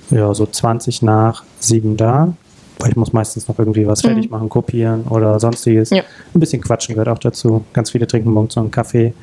ja, 0.09 0.33
so 0.33 0.45
20 0.45 1.03
nach 1.03 1.43
7 1.59 1.95
da. 1.95 2.33
Weil 2.79 2.89
ich 2.89 2.95
muss 2.95 3.13
meistens 3.13 3.47
noch 3.47 3.59
irgendwie 3.59 3.85
was 3.87 4.03
Mhm. 4.03 4.07
fertig 4.09 4.29
machen, 4.31 4.49
kopieren 4.49 5.03
oder 5.09 5.39
sonstiges. 5.39 5.91
Ja. 5.91 6.01
Ein 6.33 6.39
bisschen 6.39 6.61
quatschen 6.61 6.95
gehört 6.95 7.07
auch 7.09 7.19
dazu. 7.19 7.63
Ganz 7.73 7.91
viele 7.91 8.07
trinken 8.07 8.31
morgens 8.31 8.55
noch 8.55 8.63
einen 8.63 8.71
Kaffee. 8.71 9.13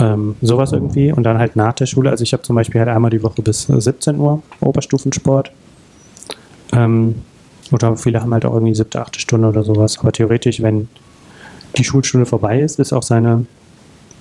Ähm, 0.00 0.36
sowas 0.40 0.72
irgendwie. 0.72 1.12
Und 1.12 1.24
dann 1.24 1.38
halt 1.38 1.56
nach 1.56 1.74
der 1.74 1.86
Schule. 1.86 2.10
Also 2.10 2.24
ich 2.24 2.32
habe 2.32 2.42
zum 2.42 2.56
Beispiel 2.56 2.80
halt 2.80 2.88
einmal 2.88 3.10
die 3.10 3.22
Woche 3.22 3.42
bis 3.42 3.68
äh, 3.68 3.80
17 3.80 4.18
Uhr 4.18 4.42
Oberstufensport. 4.60 5.52
Ähm, 6.72 7.16
oder 7.72 7.96
viele 7.96 8.20
haben 8.20 8.32
halt 8.32 8.44
auch 8.44 8.54
irgendwie 8.54 8.74
siebte, 8.74 9.00
achte 9.00 9.20
Stunde 9.20 9.48
oder 9.48 9.62
sowas. 9.62 9.98
Aber 9.98 10.12
theoretisch, 10.12 10.62
wenn 10.62 10.88
die 11.76 11.84
Schulstunde 11.84 12.26
vorbei 12.26 12.60
ist, 12.60 12.78
ist 12.78 12.92
auch 12.92 13.02
seine, 13.02 13.46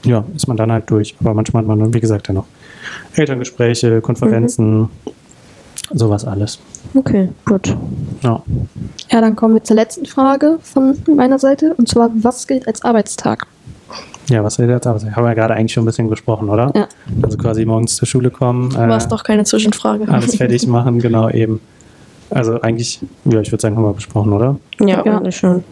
ja, 0.05 0.23
ist 0.35 0.47
man 0.47 0.57
dann 0.57 0.71
halt 0.71 0.89
durch. 0.89 1.15
Aber 1.19 1.33
manchmal 1.33 1.61
hat 1.61 1.67
man 1.67 1.79
dann, 1.79 1.93
wie 1.93 1.99
gesagt, 1.99 2.27
ja 2.27 2.33
noch 2.33 2.45
Elterngespräche, 3.15 4.01
Konferenzen, 4.01 4.89
sowas 5.93 6.25
alles. 6.25 6.59
Okay, 6.93 7.29
gut. 7.45 7.75
Ja. 8.21 8.41
Ja, 9.11 9.21
dann 9.21 9.35
kommen 9.35 9.55
wir 9.55 9.63
zur 9.63 9.75
letzten 9.75 10.05
Frage 10.05 10.59
von 10.61 10.97
meiner 11.15 11.39
Seite. 11.39 11.73
Und 11.75 11.89
zwar: 11.89 12.11
Was 12.21 12.47
gilt 12.47 12.67
als 12.67 12.83
Arbeitstag? 12.83 13.47
Ja, 14.29 14.43
was 14.43 14.59
will 14.59 14.69
jetzt 14.69 14.85
aber? 14.87 14.99
Haben 14.99 15.23
wir 15.23 15.29
ja 15.29 15.33
gerade 15.33 15.55
eigentlich 15.55 15.73
schon 15.73 15.83
ein 15.83 15.87
bisschen 15.87 16.09
gesprochen, 16.09 16.49
oder? 16.49 16.71
Ja. 16.75 16.87
Also 17.23 17.37
quasi 17.37 17.65
morgens 17.65 17.95
zur 17.95 18.07
Schule 18.07 18.29
kommen. 18.29 18.73
War 18.75 18.89
es 18.97 19.05
äh, 19.05 19.09
doch 19.09 19.23
keine 19.23 19.43
Zwischenfrage. 19.43 20.07
alles 20.07 20.35
fertig 20.35 20.67
machen, 20.67 20.99
genau 20.99 21.29
eben. 21.29 21.59
Also 22.29 22.61
eigentlich, 22.61 22.99
ja, 23.25 23.39
ich 23.41 23.51
würde 23.51 23.61
sagen, 23.61 23.75
haben 23.75 23.83
wir 23.85 23.93
besprochen, 23.93 24.31
oder? 24.33 24.57
Ja, 24.79 25.03
Ja. 25.03 25.17
eigentlich 25.17 25.37
schon. 25.37 25.63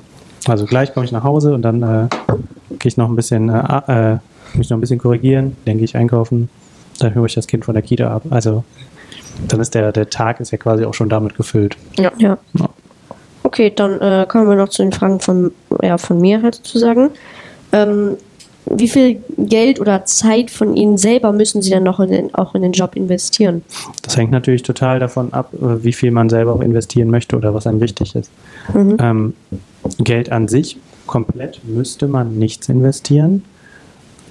Also 0.48 0.66
gleich 0.66 0.94
komme 0.94 1.06
ich 1.06 1.12
nach 1.12 1.24
Hause 1.24 1.54
und 1.54 1.62
dann 1.62 1.84
äh, 1.84 2.08
gehe 2.80 2.90
ich 2.90 2.98
noch 2.98 3.10
ein 3.10 3.16
bisschen, 3.16 3.50
äh, 3.50 4.14
äh, 4.14 4.18
mich 4.56 4.70
noch 4.70 4.78
ein 4.78 4.82
bisschen 4.82 4.98
korrigieren, 4.98 5.56
dann 5.66 5.76
gehe 5.76 5.86
ich 5.86 5.96
einkaufen, 5.96 6.50
dann 7.00 7.14
höre 7.14 7.26
ich 7.26 7.36
das 7.36 7.46
Kind 7.48 7.66
von 7.66 7.74
der 7.76 7.84
Kita 7.84 8.10
ab. 8.10 8.24
Also 8.32 8.64
dann 9.50 9.60
ist 9.60 9.76
der, 9.76 9.92
der 9.92 10.10
Tag 10.10 10.40
ist 10.40 10.52
ja 10.52 10.58
quasi 10.58 10.84
auch 10.86 10.94
schon 10.96 11.10
damit 11.10 11.36
gefüllt. 11.36 11.78
Ja. 11.98 12.12
Ja. 12.18 12.38
Okay, 13.44 13.72
dann 13.76 14.00
äh, 14.02 14.26
kommen 14.28 14.48
wir 14.50 14.56
noch 14.56 14.70
zu 14.70 14.82
den 14.82 14.92
Fragen 14.92 15.20
von, 15.20 15.52
ja, 15.82 15.98
von 15.98 16.20
mir 16.20 16.42
halt 16.42 16.56
sozusagen. 16.56 17.12
Ähm, 17.72 18.18
wie 18.70 18.88
viel 18.88 19.22
Geld 19.38 19.80
oder 19.80 20.06
Zeit 20.06 20.52
von 20.52 20.76
Ihnen 20.76 20.98
selber 20.98 21.32
müssen 21.32 21.62
Sie 21.62 21.70
dann 21.70 21.84
noch 21.84 22.00
in 22.00 22.10
den, 22.10 22.36
auch 22.36 22.54
in 22.54 22.62
den 22.62 22.74
Job 22.74 22.96
investieren? 22.96 23.64
Das 24.02 24.18
hängt 24.18 24.32
natürlich 24.32 24.64
total 24.64 25.00
davon 25.00 25.32
ab, 25.34 25.54
äh, 25.54 25.84
wie 25.84 25.94
viel 25.94 26.12
man 26.12 26.30
selber 26.30 26.54
auch 26.54 26.62
investieren 26.62 27.10
möchte 27.10 27.38
oder 27.38 27.54
was 27.54 27.66
einem 27.66 27.80
wichtig 27.80 28.16
ist. 28.16 28.32
Mhm. 28.74 28.98
Ähm, 29.00 29.34
Geld 30.00 30.32
an 30.32 30.48
sich 30.48 30.78
komplett 31.06 31.62
müsste 31.66 32.08
man 32.08 32.38
nichts 32.38 32.68
investieren. 32.68 33.44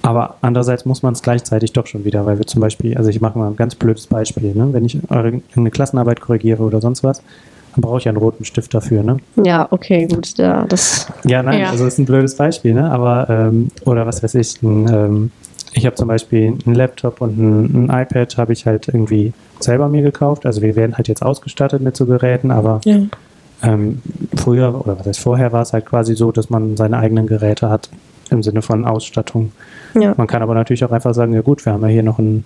Aber 0.03 0.37
andererseits 0.41 0.85
muss 0.85 1.03
man 1.03 1.13
es 1.13 1.21
gleichzeitig 1.21 1.73
doch 1.73 1.87
schon 1.87 2.05
wieder, 2.05 2.25
weil 2.25 2.37
wir 2.37 2.47
zum 2.47 2.61
Beispiel, 2.61 2.95
also 2.95 3.09
ich 3.09 3.19
mache 3.19 3.37
mal 3.37 3.47
ein 3.49 3.55
ganz 3.57 3.75
blödes 3.75 4.07
Beispiel, 4.07 4.53
ne? 4.53 4.69
wenn 4.71 4.85
ich 4.85 4.97
eure, 5.09 5.41
eine 5.55 5.71
Klassenarbeit 5.71 6.21
korrigiere 6.21 6.63
oder 6.63 6.79
sonst 6.79 7.03
was, 7.03 7.21
dann 7.77 7.81
brauche 7.83 7.99
ich 7.99 8.07
einen 8.07 8.17
roten 8.17 8.43
Stift 8.43 8.73
dafür. 8.73 9.03
Ne? 9.03 9.17
Ja, 9.43 9.67
okay, 9.69 10.07
gut. 10.07 10.35
Ja, 10.37 10.65
das, 10.65 11.07
Ja, 11.25 11.43
nein, 11.43 11.61
Ja. 11.61 11.69
also 11.69 11.85
ist 11.85 11.99
ein 11.99 12.05
blödes 12.05 12.35
Beispiel, 12.35 12.73
ne? 12.73 12.89
aber 12.89 13.29
ähm, 13.29 13.69
oder 13.85 14.07
was 14.07 14.23
weiß 14.23 14.33
ich, 14.35 14.61
ein, 14.63 14.87
ähm, 14.91 15.31
ich 15.73 15.85
habe 15.85 15.95
zum 15.95 16.07
Beispiel 16.07 16.57
einen 16.65 16.75
Laptop 16.75 17.21
und 17.21 17.37
ein, 17.37 17.85
ein 17.85 18.01
iPad 18.01 18.35
habe 18.37 18.53
ich 18.53 18.65
halt 18.65 18.87
irgendwie 18.87 19.31
selber 19.59 19.89
mir 19.89 20.01
gekauft. 20.01 20.47
Also 20.47 20.63
wir 20.63 20.75
werden 20.75 20.97
halt 20.97 21.07
jetzt 21.07 21.21
ausgestattet 21.21 21.83
mit 21.83 21.95
so 21.95 22.07
Geräten, 22.07 22.49
aber 22.49 22.81
ja. 22.83 22.97
ähm, 23.61 24.01
früher 24.35 24.73
oder 24.83 24.97
was 24.97 25.05
heißt 25.05 25.19
vorher 25.19 25.51
war 25.51 25.61
es 25.61 25.73
halt 25.73 25.85
quasi 25.85 26.15
so, 26.15 26.31
dass 26.31 26.49
man 26.49 26.77
seine 26.77 26.97
eigenen 26.97 27.27
Geräte 27.27 27.69
hat 27.69 27.89
im 28.31 28.41
Sinne 28.41 28.63
von 28.63 28.85
Ausstattung. 28.85 29.51
Ja. 29.93 30.15
Man 30.17 30.25
kann 30.25 30.41
aber 30.41 30.55
natürlich 30.55 30.83
auch 30.83 30.91
einfach 30.91 31.13
sagen, 31.13 31.33
ja 31.33 31.41
gut, 31.41 31.63
wir 31.65 31.73
haben 31.73 31.83
ja 31.83 31.87
hier 31.89 32.03
noch 32.03 32.17
einen, 32.17 32.43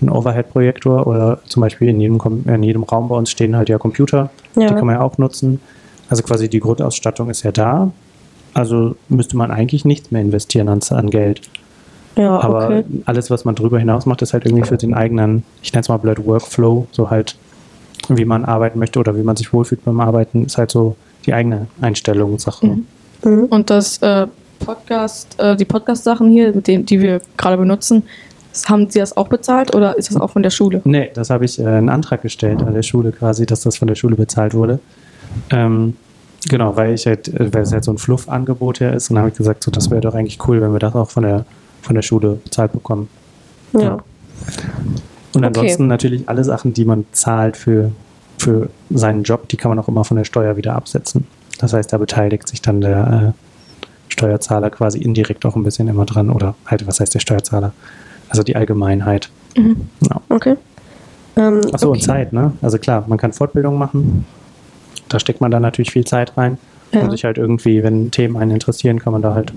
einen 0.00 0.10
Overhead-Projektor 0.10 1.06
oder 1.06 1.40
zum 1.46 1.60
Beispiel 1.62 1.88
in 1.88 2.00
jedem, 2.00 2.20
in 2.46 2.62
jedem 2.62 2.82
Raum 2.84 3.08
bei 3.08 3.16
uns 3.16 3.30
stehen 3.30 3.56
halt 3.56 3.68
ja 3.68 3.78
Computer, 3.78 4.30
Ja. 4.56 4.68
die 4.68 4.74
kann 4.74 4.86
man 4.86 4.96
ja 4.96 5.00
auch 5.02 5.18
nutzen. 5.18 5.60
Also 6.08 6.22
quasi 6.22 6.48
die 6.48 6.60
Grundausstattung 6.60 7.30
ist 7.30 7.42
ja 7.42 7.52
da. 7.52 7.90
Also 8.54 8.96
müsste 9.08 9.36
man 9.36 9.50
eigentlich 9.50 9.84
nichts 9.84 10.10
mehr 10.10 10.22
investieren 10.22 10.68
an, 10.68 10.80
an 10.90 11.10
Geld. 11.10 11.42
ja, 12.16 12.40
Aber 12.40 12.64
okay. 12.66 12.84
alles, 13.04 13.30
was 13.30 13.44
man 13.44 13.54
drüber 13.54 13.78
hinaus 13.78 14.06
macht, 14.06 14.22
ist 14.22 14.32
halt 14.32 14.44
irgendwie 14.44 14.66
für 14.66 14.76
den 14.76 14.92
eigenen, 14.94 15.44
ich 15.62 15.72
nenne 15.72 15.82
es 15.82 15.88
mal 15.88 15.98
blöd 15.98 16.24
Workflow, 16.26 16.86
so 16.90 17.10
halt, 17.10 17.36
wie 18.08 18.24
man 18.24 18.44
arbeiten 18.44 18.78
möchte 18.80 18.98
oder 18.98 19.16
wie 19.16 19.22
man 19.22 19.36
sich 19.36 19.52
wohlfühlt 19.52 19.84
beim 19.84 20.00
Arbeiten, 20.00 20.44
ist 20.46 20.58
halt 20.58 20.70
so 20.72 20.96
die 21.26 21.32
eigene 21.34 21.68
Einstellungssache. 21.80 22.66
Mhm. 22.66 22.86
Mhm. 23.24 23.44
Und 23.44 23.70
das 23.70 23.98
äh, 23.98 24.26
Podcast, 24.58 25.38
äh, 25.38 25.54
die 25.56 25.64
Podcast-Sachen 25.64 26.28
hier, 26.30 26.52
mit 26.52 26.66
denen, 26.66 26.86
die 26.86 27.00
wir 27.00 27.20
gerade 27.36 27.56
benutzen, 27.56 28.02
haben 28.66 28.90
Sie 28.90 28.98
das 28.98 29.16
auch 29.16 29.28
bezahlt 29.28 29.74
oder 29.74 29.96
ist 29.96 30.10
das 30.10 30.20
auch 30.20 30.30
von 30.30 30.42
der 30.42 30.50
Schule? 30.50 30.80
Nee, 30.84 31.10
das 31.14 31.30
habe 31.30 31.44
ich 31.44 31.58
äh, 31.58 31.66
einen 31.66 31.88
Antrag 31.88 32.22
gestellt 32.22 32.62
an 32.62 32.74
der 32.74 32.82
Schule 32.82 33.12
quasi, 33.12 33.46
dass 33.46 33.62
das 33.62 33.76
von 33.76 33.88
der 33.88 33.94
Schule 33.94 34.16
bezahlt 34.16 34.54
wurde. 34.54 34.80
Ähm, 35.50 35.96
genau, 36.48 36.76
weil 36.76 36.94
ich 36.94 37.06
halt, 37.06 37.28
äh, 37.28 37.52
weil 37.52 37.62
es 37.62 37.72
halt 37.72 37.84
so 37.84 37.92
ein 37.92 37.98
Fluff-Angebot 37.98 38.80
her 38.80 38.92
ist, 38.92 39.10
und 39.10 39.18
habe 39.18 39.28
ich 39.28 39.36
gesagt, 39.36 39.62
so, 39.64 39.70
das 39.70 39.90
wäre 39.90 40.00
doch 40.00 40.14
eigentlich 40.14 40.38
cool, 40.48 40.60
wenn 40.60 40.72
wir 40.72 40.80
das 40.80 40.94
auch 40.94 41.10
von 41.10 41.22
der, 41.22 41.44
von 41.82 41.94
der 41.94 42.02
Schule 42.02 42.40
bezahlt 42.44 42.72
bekommen. 42.72 43.08
Ja. 43.72 43.94
Und 43.94 44.02
Okay. 45.36 45.46
ansonsten 45.46 45.86
natürlich 45.86 46.28
alle 46.28 46.42
Sachen, 46.42 46.72
die 46.72 46.84
man 46.84 47.04
zahlt 47.12 47.56
für, 47.56 47.92
für 48.38 48.68
seinen 48.90 49.22
Job, 49.22 49.48
die 49.48 49.56
kann 49.56 49.68
man 49.68 49.78
auch 49.78 49.86
immer 49.86 50.04
von 50.04 50.16
der 50.16 50.24
Steuer 50.24 50.56
wieder 50.56 50.74
absetzen. 50.74 51.26
Das 51.58 51.72
heißt, 51.72 51.92
da 51.92 51.98
beteiligt 51.98 52.48
sich 52.48 52.60
dann 52.62 52.80
der 52.80 53.34
äh, 53.36 54.12
Steuerzahler 54.12 54.70
quasi 54.70 54.98
indirekt 54.98 55.46
auch 55.46 55.54
ein 55.54 55.62
bisschen 55.62 55.86
immer 55.86 56.04
dran. 56.04 56.30
Oder 56.30 56.56
halt, 56.66 56.86
was 56.86 56.98
heißt 56.98 57.14
der 57.14 57.20
Steuerzahler? 57.20 57.72
Also 58.30 58.42
die 58.42 58.56
Allgemeinheit. 58.56 59.28
Ja. 59.56 60.20
Okay. 60.30 60.56
Ähm, 61.36 61.60
Achso, 61.72 61.88
okay. 61.88 61.98
und 61.98 62.02
Zeit, 62.02 62.32
ne? 62.32 62.52
Also 62.62 62.78
klar, 62.78 63.04
man 63.06 63.18
kann 63.18 63.32
Fortbildung 63.32 63.76
machen. 63.76 64.24
Da 65.08 65.20
steckt 65.20 65.40
man 65.40 65.50
dann 65.50 65.62
natürlich 65.62 65.90
viel 65.90 66.04
Zeit 66.04 66.36
rein. 66.36 66.56
Ja. 66.92 67.02
Und 67.02 67.10
sich 67.10 67.24
halt 67.24 67.38
irgendwie, 67.38 67.82
wenn 67.82 68.10
Themen 68.10 68.36
einen 68.36 68.50
interessieren, 68.52 68.98
kann 68.98 69.12
man 69.12 69.22
da 69.22 69.34
halt 69.34 69.52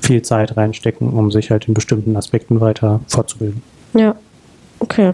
viel 0.00 0.22
Zeit 0.22 0.56
reinstecken, 0.56 1.10
um 1.12 1.30
sich 1.30 1.50
halt 1.50 1.68
in 1.68 1.74
bestimmten 1.74 2.16
Aspekten 2.16 2.60
weiter 2.60 3.00
fortzubilden. 3.08 3.62
Ja, 3.94 4.14
okay. 4.80 5.12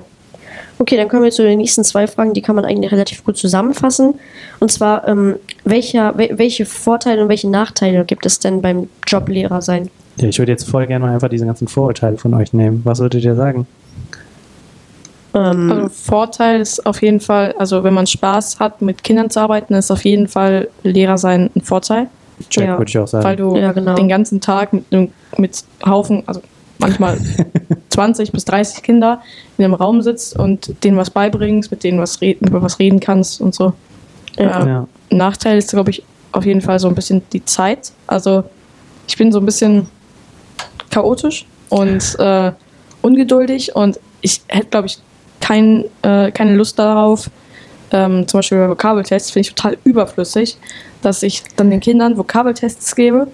Okay, 0.79 0.97
dann 0.97 1.09
kommen 1.09 1.23
wir 1.25 1.31
zu 1.31 1.43
den 1.43 1.59
nächsten 1.59 1.85
zwei 1.85 2.07
Fragen, 2.07 2.33
die 2.35 2.41
kann 2.43 2.57
man 2.57 2.65
eigentlich 2.65 2.91
relativ 2.91 3.23
gut 3.25 3.37
zusammenfassen. 3.37 4.15
Und 4.61 4.73
zwar, 4.73 5.07
ähm, 5.07 5.37
welcher, 5.65 6.17
wel- 6.17 6.39
welche 6.39 6.65
Vorteile 6.67 7.23
und 7.23 7.29
welche 7.29 7.49
Nachteile 7.51 8.05
gibt 8.05 8.27
es 8.27 8.39
denn 8.39 8.63
beim 8.63 8.89
Joblehrer 9.07 9.61
sein? 9.61 9.91
Ja, 10.21 10.29
ich 10.29 10.39
würde 10.39 10.53
jetzt 10.53 10.69
voll 10.69 10.87
gerne 10.87 11.05
mal 11.07 11.15
einfach 11.15 11.29
diese 11.29 11.47
ganzen 11.47 11.67
Vorurteile 11.69 12.19
von 12.19 12.35
euch 12.35 12.53
nehmen. 12.53 12.83
Was 12.85 13.01
würdet 13.01 13.25
ihr 13.25 13.35
sagen? 13.35 13.67
Ähm, 15.35 15.71
Also 15.73 15.89
Vorteil 15.89 16.61
ist 16.61 16.85
auf 16.87 17.01
jeden 17.03 17.21
Fall, 17.21 17.55
also 17.59 17.85
wenn 17.85 17.95
man 17.95 18.07
Spaß 18.07 18.59
hat, 18.59 18.83
mit 18.83 19.03
Kindern 19.05 19.31
zu 19.31 19.41
arbeiten, 19.41 19.75
ist 19.75 19.91
auf 19.91 20.05
jeden 20.05 20.29
Fall 20.29 20.69
Lehrer 20.83 21.19
sein 21.19 21.51
ein 21.55 21.63
Vorteil, 21.63 22.09
Jack, 22.51 22.67
Ja. 22.67 22.79
würde 22.79 22.89
ich 22.89 22.99
auch 22.99 23.07
sagen. 23.07 23.25
weil 23.25 23.37
du 23.37 23.57
Ja, 23.57 23.73
genau. 23.73 23.95
den 23.95 24.09
ganzen 24.09 24.41
Tag 24.41 24.73
mit, 24.73 24.85
einem- 24.91 25.13
mit 25.39 25.63
Haufen, 25.87 26.23
also 26.27 26.41
manchmal 26.79 27.19
20 27.91 28.33
bis 28.33 28.45
30 28.45 28.83
Kinder 28.83 29.21
in 29.59 29.65
einem 29.65 29.75
Raum 29.75 30.03
sitzt 30.03 30.37
und 30.39 30.83
denen 30.85 30.97
was 30.97 31.11
beibringst, 31.11 31.71
mit 31.71 31.85
denen 31.85 32.01
was 32.01 32.21
reden, 32.21 32.49
über 32.49 32.61
was 32.63 32.79
reden 32.79 32.99
kannst 33.01 33.41
und 33.41 33.55
so. 33.55 33.73
Ja. 34.37 34.67
ja. 34.67 34.89
Nachteil 35.11 35.59
ist, 35.59 35.71
glaube 35.71 35.91
ich, 35.91 36.03
auf 36.33 36.45
jeden 36.47 36.61
Fall 36.61 36.79
so 36.79 36.89
ein 36.89 36.95
bisschen 36.95 37.23
die 37.33 37.45
Zeit. 37.45 37.93
Also 38.07 38.45
ich 39.07 39.17
bin 39.17 39.31
so 39.33 39.39
ein 39.41 39.45
bisschen 39.47 39.87
chaotisch 40.91 41.47
und 41.69 42.17
äh, 42.19 42.53
ungeduldig 43.03 43.75
und 43.75 43.99
ich 44.21 44.43
hätte, 44.49 44.67
glaube 44.67 44.87
ich, 44.89 44.99
kein, 45.41 45.85
äh, 46.03 46.31
keine 46.31 46.55
Lust 46.55 46.79
darauf, 46.79 47.31
ähm, 47.93 48.27
zum 48.29 48.39
Beispiel 48.39 48.59
bei 48.59 48.69
Vokabeltests 48.69 49.31
finde 49.31 49.49
ich 49.49 49.55
total 49.55 49.79
überflüssig, 49.85 50.59
dass 51.03 51.23
ich 51.23 51.43
dann 51.57 51.71
den 51.71 51.81
Kindern 51.81 52.17
Vokabeltests 52.17 52.95
gebe 52.95 53.27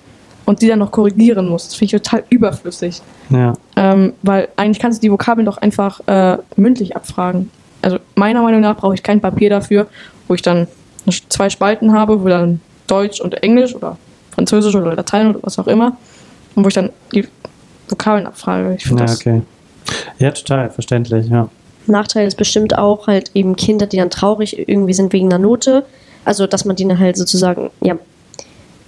und 0.44 0.62
die 0.62 0.68
dann 0.68 0.78
noch 0.78 0.92
korrigieren 0.92 1.48
muss. 1.48 1.66
Das 1.66 1.74
finde 1.74 1.96
ich 1.96 2.02
total 2.02 2.24
überflüssig. 2.30 3.02
ja. 3.30 3.54
Ähm, 3.76 4.14
weil 4.22 4.48
eigentlich 4.56 4.78
kannst 4.78 5.02
du 5.02 5.06
die 5.06 5.12
Vokabeln 5.12 5.44
doch 5.44 5.58
einfach 5.58 6.00
äh, 6.06 6.38
mündlich 6.56 6.96
abfragen. 6.96 7.50
Also 7.82 7.98
meiner 8.14 8.42
Meinung 8.42 8.60
nach 8.60 8.76
brauche 8.76 8.94
ich 8.94 9.02
kein 9.02 9.20
Papier 9.20 9.50
dafür, 9.50 9.86
wo 10.28 10.34
ich 10.34 10.42
dann 10.42 10.66
zwei 11.28 11.50
Spalten 11.50 11.92
habe, 11.92 12.22
wo 12.22 12.28
dann 12.28 12.60
Deutsch 12.86 13.20
und 13.20 13.34
Englisch 13.42 13.74
oder 13.74 13.98
Französisch 14.30 14.74
oder 14.74 14.94
Latein 14.94 15.30
oder 15.30 15.40
was 15.42 15.58
auch 15.58 15.66
immer 15.66 15.96
und 16.56 16.64
wo 16.64 16.68
ich 16.68 16.74
dann 16.74 16.90
die 17.14 17.28
Vokabeln 17.88 18.26
abfrage. 18.26 18.74
Ich 18.74 18.84
finde 18.84 19.04
Ja, 19.04 19.06
das 19.06 19.20
okay. 19.20 19.42
Ja, 20.18 20.30
total, 20.32 20.70
verständlich, 20.70 21.28
ja. 21.28 21.48
Nachteil 21.86 22.26
ist 22.26 22.36
bestimmt 22.36 22.76
auch 22.76 23.06
halt 23.06 23.30
eben 23.34 23.54
Kinder, 23.54 23.86
die 23.86 23.98
dann 23.98 24.10
traurig 24.10 24.68
irgendwie 24.68 24.92
sind 24.92 25.12
wegen 25.12 25.26
einer 25.26 25.38
Note. 25.38 25.84
Also, 26.24 26.48
dass 26.48 26.64
man 26.64 26.74
die 26.74 26.88
dann 26.88 26.98
halt 26.98 27.16
sozusagen, 27.16 27.70
ja, 27.80 27.96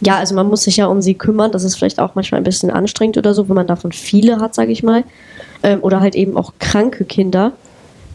ja, 0.01 0.17
also 0.17 0.35
man 0.35 0.49
muss 0.49 0.65
sich 0.65 0.77
ja 0.77 0.87
um 0.87 1.03
sie 1.03 1.15
kümmern. 1.15 1.53
Das 1.53 1.65
ist 1.65 1.77
vielleicht 1.77 2.01
auch 2.01 2.15
manchmal 2.15 2.41
ein 2.41 2.45
bisschen 2.45 2.71
anstrengend 2.71 3.19
oder 3.19 3.35
so, 3.35 3.49
wenn 3.49 3.57
man 3.57 3.67
davon 3.67 3.93
viele 3.93 4.41
hat, 4.41 4.55
sage 4.55 4.73
ich 4.73 4.83
mal. 4.83 5.05
Ähm, 5.63 5.79
oder 5.83 6.01
halt 6.01 6.15
eben 6.15 6.37
auch 6.37 6.53
kranke 6.59 7.05
Kinder, 7.05 7.53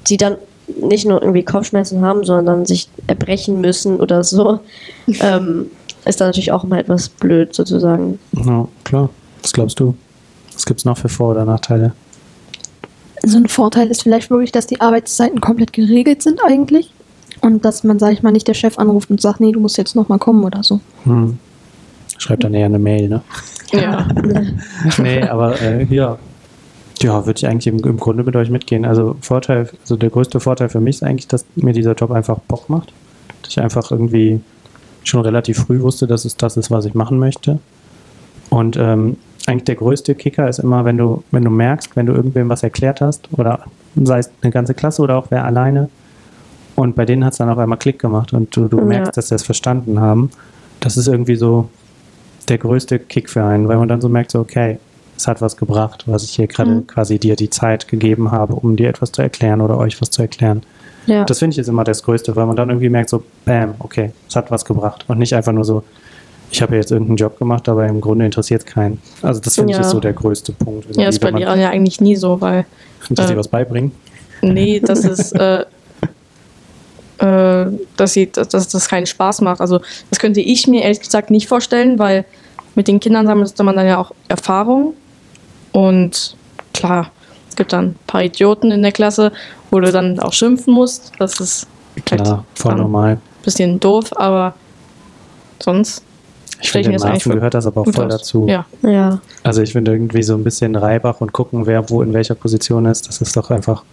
die 0.07 0.17
dann 0.17 0.35
nicht 0.81 1.05
nur 1.05 1.21
irgendwie 1.21 1.43
Kopfschmerzen 1.43 2.01
haben, 2.01 2.23
sondern 2.23 2.65
sich 2.65 2.89
erbrechen 3.07 3.61
müssen 3.61 3.99
oder 3.99 4.23
so. 4.23 4.59
ähm, 5.19 5.67
ist 6.05 6.19
dann 6.19 6.29
natürlich 6.29 6.51
auch 6.51 6.63
immer 6.63 6.79
etwas 6.79 7.09
blöd 7.09 7.53
sozusagen. 7.53 8.19
ja. 8.33 8.67
Klar. 8.83 9.09
Was 9.43 9.53
glaubst 9.53 9.79
du? 9.79 9.95
Was 10.53 10.65
gibt 10.65 10.79
es 10.79 10.85
noch 10.85 10.97
für 10.97 11.09
Vor- 11.09 11.31
oder 11.31 11.45
Nachteile? 11.45 11.93
So 13.23 13.37
ein 13.37 13.47
Vorteil 13.47 13.89
ist 13.89 14.03
vielleicht 14.03 14.29
wirklich, 14.29 14.51
dass 14.51 14.67
die 14.67 14.81
Arbeitszeiten 14.81 15.39
komplett 15.41 15.73
geregelt 15.73 16.23
sind 16.23 16.39
eigentlich. 16.43 16.91
Und 17.41 17.65
dass 17.65 17.83
man, 17.83 17.99
sag 17.99 18.13
ich 18.13 18.23
mal, 18.23 18.31
nicht 18.31 18.47
der 18.47 18.53
Chef 18.53 18.79
anruft 18.79 19.09
und 19.09 19.21
sagt, 19.21 19.39
nee, 19.39 19.51
du 19.51 19.59
musst 19.59 19.77
jetzt 19.77 19.95
nochmal 19.95 20.19
kommen 20.19 20.43
oder 20.43 20.63
so. 20.63 20.79
Hm. 21.03 21.37
Schreibt 22.17 22.43
dann 22.43 22.53
eher 22.53 22.65
eine 22.65 22.79
Mail, 22.79 23.09
ne? 23.09 23.21
ja. 23.71 24.07
nee, 24.97 25.21
aber 25.23 25.61
äh, 25.61 25.83
ja. 25.85 26.17
Ja, 27.01 27.25
würde 27.25 27.37
ich 27.37 27.47
eigentlich 27.47 27.67
im, 27.67 27.79
im 27.79 27.97
Grunde 27.97 28.23
mit 28.23 28.35
euch 28.35 28.49
mitgehen. 28.49 28.85
Also 28.85 29.17
Vorteil, 29.19 29.69
also 29.81 29.97
der 29.97 30.09
größte 30.09 30.39
Vorteil 30.39 30.69
für 30.69 30.79
mich 30.79 30.97
ist 30.97 31.03
eigentlich, 31.03 31.27
dass 31.27 31.45
mir 31.55 31.73
dieser 31.73 31.95
Job 31.95 32.11
einfach 32.11 32.39
Bock 32.39 32.69
macht. 32.69 32.93
Dass 33.41 33.51
ich 33.51 33.59
einfach 33.59 33.91
irgendwie 33.91 34.39
schon 35.03 35.19
relativ 35.21 35.57
früh 35.57 35.81
wusste, 35.81 36.07
dass 36.07 36.23
es 36.23 36.37
das 36.37 36.55
ist, 36.55 36.71
was 36.71 36.85
ich 36.85 36.93
machen 36.93 37.19
möchte. 37.19 37.59
Und 38.53 38.77
ähm, 38.77 39.17
eigentlich 39.47 39.63
der 39.65 39.75
größte 39.75 40.15
Kicker 40.15 40.47
ist 40.47 40.59
immer, 40.59 40.85
wenn 40.85 40.97
du, 40.97 41.23
wenn 41.31 41.43
du 41.43 41.49
merkst, 41.49 41.95
wenn 41.95 42.05
du 42.05 42.13
irgendwem 42.13 42.49
was 42.49 42.61
erklärt 42.63 43.01
hast, 43.01 43.27
oder 43.37 43.59
sei 43.95 44.19
es 44.19 44.29
eine 44.41 44.51
ganze 44.51 44.73
Klasse 44.73 45.01
oder 45.01 45.17
auch 45.17 45.27
wer 45.29 45.43
alleine, 45.43 45.89
und 46.75 46.95
bei 46.95 47.05
denen 47.05 47.23
hat 47.25 47.33
es 47.33 47.37
dann 47.37 47.49
auf 47.49 47.57
einmal 47.57 47.77
Klick 47.77 47.99
gemacht 47.99 48.33
und 48.33 48.55
du, 48.55 48.67
du 48.67 48.79
Ja. 48.79 48.85
merkst, 48.85 49.15
dass 49.17 49.29
sie 49.29 49.35
es 49.35 49.43
verstanden 49.43 49.99
haben. 49.99 50.31
Das 50.79 50.97
ist 50.97 51.07
irgendwie 51.07 51.35
so 51.35 51.69
der 52.49 52.57
größte 52.57 52.99
Kick 52.99 53.29
für 53.29 53.43
einen, 53.43 53.67
weil 53.67 53.77
man 53.77 53.87
dann 53.87 54.01
so 54.01 54.09
merkt, 54.09 54.31
so, 54.31 54.39
okay, 54.39 54.77
es 55.17 55.27
hat 55.27 55.41
was 55.41 55.55
gebracht, 55.57 56.03
was 56.07 56.23
ich 56.23 56.31
hier 56.31 56.47
gerade 56.47 56.71
Mhm. 56.71 56.87
quasi 56.87 57.19
dir 57.19 57.35
die 57.35 57.49
Zeit 57.49 57.87
gegeben 57.87 58.31
habe, 58.31 58.53
um 58.55 58.75
dir 58.75 58.89
etwas 58.89 59.11
zu 59.11 59.21
erklären 59.21 59.61
oder 59.61 59.77
euch 59.77 60.01
was 60.01 60.09
zu 60.09 60.21
erklären. 60.23 60.61
Ja. 61.05 61.25
Das 61.25 61.39
finde 61.39 61.53
ich 61.53 61.59
ist 61.59 61.67
immer 61.69 61.83
das 61.83 62.01
Größte, 62.03 62.35
weil 62.35 62.45
man 62.45 62.55
dann 62.55 62.69
irgendwie 62.69 62.89
merkt, 62.89 63.09
so, 63.09 63.23
bam, 63.45 63.75
okay, 63.79 64.11
es 64.27 64.35
hat 64.35 64.49
was 64.51 64.63
gebracht. 64.65 65.05
Und 65.07 65.19
nicht 65.19 65.33
einfach 65.35 65.51
nur 65.53 65.65
so, 65.65 65.83
ich 66.53 66.61
habe 66.61 66.73
ja 66.73 66.79
jetzt 66.81 66.91
irgendeinen 66.91 67.17
Job 67.17 67.39
gemacht, 67.39 67.67
aber 67.67 67.87
im 67.87 67.99
Grunde 67.99 68.25
interessiert 68.25 68.61
es 68.61 68.67
keinen. 68.71 69.01
Also 69.23 69.41
das 69.41 69.55
finde 69.55 69.71
ich 69.71 69.77
Ja. 69.77 69.81
ist 69.83 69.89
so 69.89 69.99
der 69.99 70.13
größte 70.13 70.51
Punkt. 70.51 70.95
Ja, 70.95 71.07
ist 71.09 71.19
bei 71.19 71.31
Lehrern 71.31 71.59
ja 71.59 71.69
eigentlich 71.69 71.99
nie 71.99 72.15
so, 72.15 72.39
weil 72.41 72.65
dass 73.09 73.27
sie 73.27 73.33
äh, 73.33 73.37
was 73.37 73.47
beibringen. 73.47 73.91
Nee, 74.43 74.79
das 74.79 75.03
ist, 75.03 75.31
äh, 75.31 75.65
äh, 77.17 77.65
dass, 77.97 78.13
sie, 78.13 78.31
dass, 78.31 78.49
dass 78.49 78.67
das 78.67 78.87
keinen 78.87 79.07
Spaß 79.07 79.41
macht. 79.41 79.61
Also 79.61 79.79
das 80.11 80.19
könnte 80.19 80.41
ich 80.41 80.67
mir 80.67 80.83
ehrlich 80.83 80.99
gesagt 80.99 81.31
nicht 81.31 81.47
vorstellen, 81.47 81.97
weil 81.97 82.23
mit 82.75 82.87
den 82.87 82.99
Kindern 82.99 83.25
sammelt 83.25 83.57
man 83.59 83.75
dann 83.75 83.87
ja 83.87 83.97
auch 83.97 84.11
Erfahrung. 84.27 84.93
Und 85.71 86.35
klar, 86.73 87.11
es 87.49 87.55
gibt 87.55 87.73
dann 87.73 87.85
ein 87.85 87.95
paar 88.05 88.23
Idioten 88.23 88.71
in 88.71 88.83
der 88.83 88.91
Klasse, 88.91 89.31
wo 89.71 89.79
du 89.79 89.91
dann 89.91 90.19
auch 90.19 90.33
schimpfen 90.33 90.73
musst. 90.73 91.13
Das 91.17 91.39
ist 91.39 91.65
Klar, 92.05 92.45
voll 92.53 92.71
dann 92.73 92.81
normal. 92.81 93.11
ein 93.13 93.21
bisschen 93.43 93.79
doof, 93.79 94.11
aber 94.15 94.53
sonst 95.59 96.03
Ich 96.63 96.71
finde, 96.71 96.87
in 96.89 96.93
das 96.93 97.03
Maßen 97.03 97.31
gehört 97.33 97.53
das 97.53 97.65
aber 97.67 97.81
auch 97.81 97.91
voll 97.91 98.05
aus. 98.05 98.11
dazu. 98.17 98.47
Ja, 98.47 98.65
Ja. 98.81 99.19
Also 99.43 99.61
ich 99.61 99.73
finde 99.73 99.91
irgendwie 99.91 100.23
so 100.23 100.33
ein 100.35 100.43
bisschen 100.43 100.75
Reibach 100.75 101.19
und 101.21 101.33
gucken, 101.33 101.65
wer 101.65 101.89
wo 101.89 102.01
in 102.01 102.13
welcher 102.13 102.35
Position 102.35 102.85
ist, 102.85 103.07
das 103.07 103.21
ist 103.21 103.35
doch 103.35 103.51
einfach, 103.51 103.83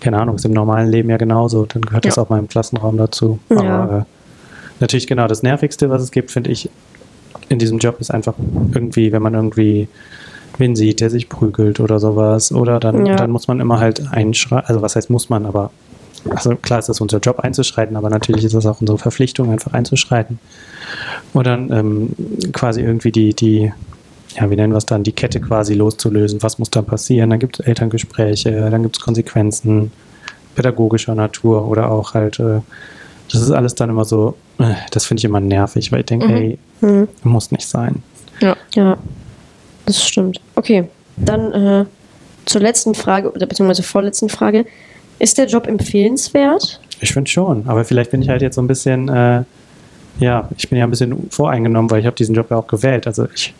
keine 0.00 0.18
Ahnung, 0.18 0.36
ist 0.36 0.44
im 0.46 0.52
normalen 0.52 0.88
Leben 0.90 1.10
ja 1.10 1.16
genauso. 1.18 1.66
Dann 1.66 1.82
gehört 1.82 2.04
das 2.06 2.16
Ja. 2.16 2.22
auch 2.22 2.28
mal 2.30 2.38
im 2.38 2.48
Klassenraum 2.48 2.96
dazu. 2.96 3.38
Ja. 3.50 3.58
Aber 3.82 3.98
äh, 3.98 4.02
natürlich 4.80 5.06
genau 5.06 5.26
das 5.28 5.42
Nervigste, 5.42 5.90
was 5.90 6.02
es 6.02 6.10
gibt, 6.10 6.30
finde 6.30 6.50
ich, 6.50 6.70
in 7.48 7.58
diesem 7.58 7.78
Job 7.78 8.00
ist 8.00 8.10
einfach 8.12 8.34
irgendwie, 8.72 9.12
wenn 9.12 9.22
man 9.22 9.34
irgendwie 9.34 9.88
wen 10.58 10.76
sieht, 10.76 11.00
der 11.00 11.10
sich 11.10 11.28
prügelt 11.28 11.80
oder 11.80 11.98
sowas. 11.98 12.52
Oder 12.52 12.80
dann, 12.80 13.06
Ja. 13.06 13.16
dann 13.16 13.30
muss 13.30 13.48
man 13.48 13.60
immer 13.60 13.78
halt 13.80 14.02
einschreiten. 14.12 14.66
Also 14.68 14.82
was 14.82 14.94
heißt 14.96 15.10
muss 15.10 15.28
man, 15.30 15.46
aber 15.46 15.70
also 16.28 16.54
klar 16.56 16.78
ist 16.78 16.88
das 16.88 17.00
unser 17.00 17.18
Job 17.18 17.40
einzuschreiten, 17.40 17.96
aber 17.96 18.10
natürlich 18.10 18.44
ist 18.44 18.54
das 18.54 18.66
auch 18.66 18.80
unsere 18.80 18.98
Verpflichtung, 18.98 19.50
einfach 19.50 19.72
einzuschreiten. 19.72 20.38
Und 21.32 21.46
dann 21.46 21.72
ähm, 21.72 22.10
quasi 22.52 22.80
irgendwie 22.82 23.12
die, 23.12 23.34
die, 23.34 23.72
ja, 24.36 24.50
wie 24.50 24.56
nennen 24.56 24.72
wir 24.72 24.78
es 24.78 24.86
dann, 24.86 25.02
die 25.02 25.12
Kette 25.12 25.40
quasi 25.40 25.74
loszulösen. 25.74 26.42
Was 26.42 26.58
muss 26.58 26.70
dann 26.70 26.84
passieren? 26.84 27.30
Dann 27.30 27.38
gibt 27.38 27.60
es 27.60 27.66
Elterngespräche, 27.66 28.68
dann 28.70 28.82
gibt 28.82 28.96
es 28.96 29.02
Konsequenzen 29.02 29.90
pädagogischer 30.54 31.14
Natur 31.14 31.66
oder 31.68 31.90
auch 31.90 32.14
halt, 32.14 32.38
äh, 32.40 32.60
das 33.32 33.40
ist 33.42 33.50
alles 33.52 33.74
dann 33.76 33.88
immer 33.90 34.04
so, 34.04 34.34
äh, 34.58 34.74
das 34.90 35.06
finde 35.06 35.20
ich 35.20 35.24
immer 35.24 35.40
nervig, 35.40 35.92
weil 35.92 36.00
ich 36.00 36.06
denke, 36.06 36.26
Mhm. 36.28 36.34
ey, 36.34 36.58
Hm. 36.80 37.08
muss 37.22 37.50
nicht 37.52 37.66
sein. 37.68 38.02
ja. 38.40 38.56
Ja, 38.74 38.96
das 39.86 40.02
stimmt. 40.04 40.40
Okay, 40.56 40.88
dann 41.16 41.52
äh, 41.52 41.84
zur 42.46 42.60
letzten 42.60 42.94
Frage 42.94 43.30
oder 43.32 43.46
beziehungsweise 43.46 43.82
vorletzten 43.82 44.28
Frage. 44.28 44.64
Ist 45.20 45.36
der 45.36 45.46
Job 45.46 45.66
empfehlenswert? 45.66 46.80
Ich 47.00 47.12
finde 47.12 47.30
schon, 47.30 47.68
aber 47.68 47.84
vielleicht 47.84 48.10
bin 48.10 48.22
ich 48.22 48.28
halt 48.30 48.40
jetzt 48.42 48.56
so 48.56 48.62
ein 48.62 48.66
bisschen, 48.66 49.08
äh, 49.08 49.42
ja, 50.18 50.48
ich 50.56 50.68
bin 50.68 50.78
ja 50.78 50.84
ein 50.84 50.90
bisschen 50.90 51.28
voreingenommen, 51.30 51.90
weil 51.90 52.00
ich 52.00 52.06
habe 52.06 52.16
diesen 52.16 52.34
Job 52.34 52.50
ja 52.50 52.56
auch 52.56 52.66
gewählt. 52.66 53.06
Also 53.06 53.26
ich, 53.34 53.54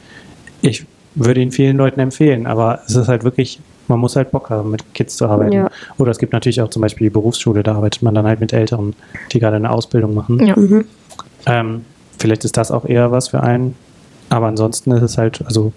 ich 0.63 0.87
würde 1.15 1.43
ihn 1.43 1.53
vielen 1.53 1.77
Leuten 1.77 2.01
empfehlen, 2.01 2.47
aber 2.47 2.81
es 2.87 2.97
ist 2.97 3.09
halt 3.09 3.25
wirklich, 3.25 3.61
man 3.89 3.99
muss 3.99 4.17
halt 4.17 4.31
Bock 4.31 4.49
haben, 4.49 4.71
mit 4.71 4.95
Kids 4.95 5.17
zu 5.17 5.27
arbeiten. 5.27 5.53
Ja. 5.53 5.71
Oder 5.99 6.13
es 6.13 6.19
gibt 6.19 6.33
natürlich 6.33 6.63
auch 6.63 6.71
zum 6.71 6.81
Beispiel 6.81 7.07
die 7.07 7.13
Berufsschule, 7.13 7.63
da 7.63 7.75
arbeitet 7.75 8.03
man 8.03 8.15
dann 8.15 8.27
halt 8.27 8.41
mit 8.41 8.55
Älteren, 8.55 8.95
die 9.33 9.39
gerade 9.39 9.57
eine 9.57 9.71
Ausbildung 9.71 10.15
machen. 10.15 10.47
Ja. 10.47 10.57
Mhm. 10.57 10.87
Ähm, 11.45 11.85
vielleicht 12.19 12.47
ist 12.47 12.57
das 12.57 12.71
auch 12.71 12.87
eher 12.87 13.11
was 13.13 13.29
für 13.29 13.43
einen, 13.43 13.77
aber 14.31 14.47
ansonsten 14.47 14.93
ist 14.93 15.03
es 15.03 15.19
halt, 15.19 15.43
also 15.45 15.75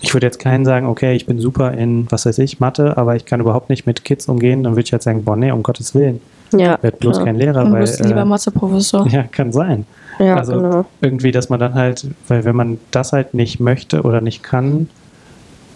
ich 0.00 0.14
würde 0.14 0.26
jetzt 0.26 0.38
keinen 0.38 0.64
sagen, 0.64 0.86
okay, 0.86 1.14
ich 1.14 1.26
bin 1.26 1.38
super 1.38 1.72
in, 1.72 2.06
was 2.10 2.26
weiß 2.26 2.38
ich, 2.38 2.60
Mathe, 2.60 2.96
aber 2.96 3.16
ich 3.16 3.24
kann 3.24 3.40
überhaupt 3.40 3.70
nicht 3.70 3.86
mit 3.86 4.04
Kids 4.04 4.28
umgehen, 4.28 4.62
dann 4.62 4.72
würde 4.72 4.82
ich 4.82 4.90
jetzt 4.90 5.04
sagen, 5.04 5.24
boah, 5.24 5.36
nee, 5.36 5.50
um 5.50 5.62
Gottes 5.62 5.94
Willen, 5.94 6.20
Ja, 6.52 6.78
werd 6.82 6.98
bloß 6.98 7.16
klar. 7.16 7.26
kein 7.26 7.36
Lehrer, 7.36 7.64
Du 7.64 7.72
weil 7.72 7.80
bist 7.80 8.00
lieber 8.04 8.20
äh, 8.20 8.24
Matheprofessor. 8.24 9.06
ja, 9.10 9.22
kann 9.24 9.52
sein. 9.52 9.86
Ja, 10.18 10.36
also 10.36 10.54
genau. 10.54 10.84
irgendwie, 11.00 11.30
dass 11.32 11.48
man 11.48 11.60
dann 11.60 11.74
halt, 11.74 12.06
weil 12.28 12.44
wenn 12.44 12.56
man 12.56 12.78
das 12.90 13.12
halt 13.12 13.34
nicht 13.34 13.60
möchte 13.60 14.02
oder 14.02 14.20
nicht 14.20 14.42
kann 14.42 14.88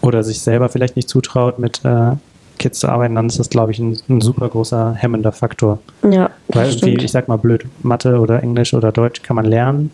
oder 0.01 0.23
sich 0.23 0.41
selber 0.41 0.69
vielleicht 0.69 0.95
nicht 0.95 1.09
zutraut, 1.09 1.59
mit 1.59 1.81
äh, 1.85 2.13
Kids 2.57 2.79
zu 2.79 2.89
arbeiten, 2.89 3.15
dann 3.15 3.27
ist 3.27 3.39
das, 3.39 3.49
glaube 3.49 3.71
ich, 3.71 3.79
ein, 3.79 3.97
ein 4.09 4.21
super 4.21 4.47
großer 4.49 4.93
hemmender 4.93 5.31
Faktor. 5.31 5.79
Ja, 6.03 6.29
Weil 6.47 6.65
irgendwie, 6.67 6.77
stimmt. 6.77 7.03
ich 7.03 7.11
sag 7.11 7.27
mal 7.27 7.37
blöd, 7.37 7.65
Mathe 7.83 8.19
oder 8.19 8.41
Englisch 8.41 8.73
oder 8.73 8.91
Deutsch 8.91 9.21
kann 9.23 9.35
man 9.35 9.45
lernen 9.45 9.91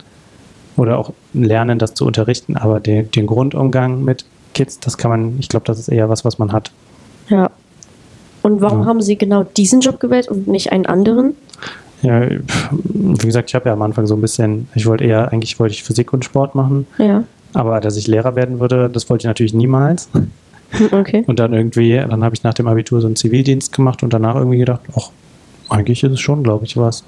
oder 0.77 0.97
auch 0.97 1.11
lernen, 1.33 1.79
das 1.79 1.93
zu 1.93 2.05
unterrichten, 2.05 2.55
aber 2.55 2.79
den, 2.79 3.11
den 3.11 3.27
Grundumgang 3.27 4.03
mit 4.03 4.25
Kids, 4.53 4.79
das 4.79 4.97
kann 4.97 5.11
man, 5.11 5.35
ich 5.39 5.49
glaube, 5.49 5.65
das 5.65 5.79
ist 5.79 5.89
eher 5.89 6.09
was, 6.09 6.23
was 6.23 6.39
man 6.39 6.51
hat. 6.51 6.71
Ja. 7.29 7.49
Und 8.43 8.61
warum 8.61 8.81
Ja. 8.81 8.85
haben 8.85 9.01
Sie 9.01 9.17
genau 9.17 9.43
diesen 9.43 9.81
Job 9.81 9.99
gewählt 9.99 10.29
und 10.29 10.47
nicht 10.47 10.71
einen 10.71 10.85
anderen? 10.85 11.35
Ja, 12.03 12.21
wie 12.93 13.25
gesagt, 13.25 13.49
ich 13.49 13.55
habe 13.55 13.69
ja 13.69 13.73
am 13.73 13.81
Anfang 13.81 14.05
so 14.07 14.15
ein 14.15 14.21
bisschen, 14.21 14.67
ich 14.75 14.85
wollte 14.85 15.03
eher, 15.03 15.31
eigentlich 15.33 15.59
wollte 15.59 15.73
ich 15.73 15.83
Physik 15.83 16.13
und 16.13 16.23
Sport 16.23 16.53
machen, 16.55 16.85
Ja. 16.99 17.23
aber 17.53 17.79
dass 17.81 17.97
ich 17.97 18.07
Lehrer 18.07 18.35
werden 18.35 18.59
würde, 18.59 18.89
das 18.89 19.09
wollte 19.09 19.23
ich 19.23 19.27
natürlich 19.27 19.53
niemals. 19.53 20.09
Hm, 20.13 20.31
Okay. 20.91 21.23
Und 21.27 21.39
dann 21.39 21.53
irgendwie, 21.53 21.93
dann 21.93 22.25
habe 22.25 22.35
ich 22.35 22.43
nach 22.43 22.53
dem 22.53 22.67
Abitur 22.67 22.99
so 22.99 23.07
einen 23.07 23.15
Zivildienst 23.15 23.71
gemacht 23.73 24.03
und 24.03 24.11
danach 24.13 24.35
irgendwie 24.35 24.57
gedacht, 24.57 24.81
ach, 24.97 25.11
eigentlich 25.69 26.03
ist 26.03 26.11
es 26.11 26.19
schon, 26.19 26.43
glaube 26.43 26.65
ich, 26.65 26.75
was. 26.75 27.05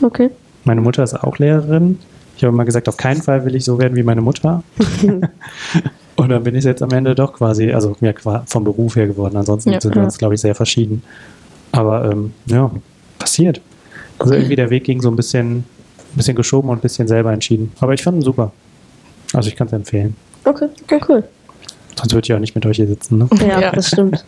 Okay. 0.00 0.30
Meine 0.64 0.80
Mutter 0.82 1.02
ist 1.02 1.14
auch 1.14 1.38
Lehrerin. 1.38 1.98
Ich 2.42 2.44
habe 2.44 2.54
immer 2.56 2.64
gesagt, 2.64 2.88
auf 2.88 2.96
keinen 2.96 3.22
Fall 3.22 3.44
will 3.44 3.54
ich 3.54 3.64
so 3.64 3.78
werden 3.78 3.94
wie 3.94 4.02
meine 4.02 4.20
Mutter. 4.20 4.64
und 6.16 6.28
dann 6.28 6.42
bin 6.42 6.56
ich 6.56 6.64
jetzt 6.64 6.82
am 6.82 6.90
Ende 6.90 7.14
doch 7.14 7.34
quasi, 7.34 7.70
also 7.70 7.94
ja, 8.00 8.12
vom 8.46 8.64
Beruf 8.64 8.96
her 8.96 9.06
geworden. 9.06 9.36
Ansonsten 9.36 9.70
Ja. 9.70 9.80
sind 9.80 9.94
wir 9.94 10.00
Ja. 10.02 10.06
uns, 10.06 10.18
glaube 10.18 10.34
ich, 10.34 10.40
sehr 10.40 10.56
verschieden. 10.56 11.04
Aber 11.70 12.10
ähm, 12.10 12.32
ja, 12.46 12.68
passiert. 13.20 13.60
Also 14.18 14.34
irgendwie 14.34 14.56
der 14.56 14.70
Weg 14.70 14.82
ging 14.82 15.00
so 15.00 15.08
ein 15.08 15.14
bisschen, 15.14 15.58
ein 15.58 15.64
bisschen 16.16 16.34
geschoben 16.34 16.68
und 16.68 16.78
ein 16.78 16.80
bisschen 16.80 17.06
selber 17.06 17.32
entschieden. 17.32 17.70
Aber 17.78 17.94
ich 17.94 18.02
fand 18.02 18.16
ihn 18.18 18.22
super. 18.22 18.50
Also 19.32 19.48
ich 19.48 19.54
kann 19.54 19.68
es 19.68 19.72
empfehlen. 19.72 20.16
Okay. 20.44 20.66
Okay, 20.82 21.00
cool. 21.08 21.22
Sonst 21.96 22.12
würde 22.12 22.24
ich 22.24 22.34
auch 22.34 22.40
nicht 22.40 22.56
mit 22.56 22.66
euch 22.66 22.74
hier 22.74 22.88
sitzen. 22.88 23.18
Ne? 23.18 23.28
Ja, 23.48 23.70
das 23.70 23.86
stimmt. 23.86 24.24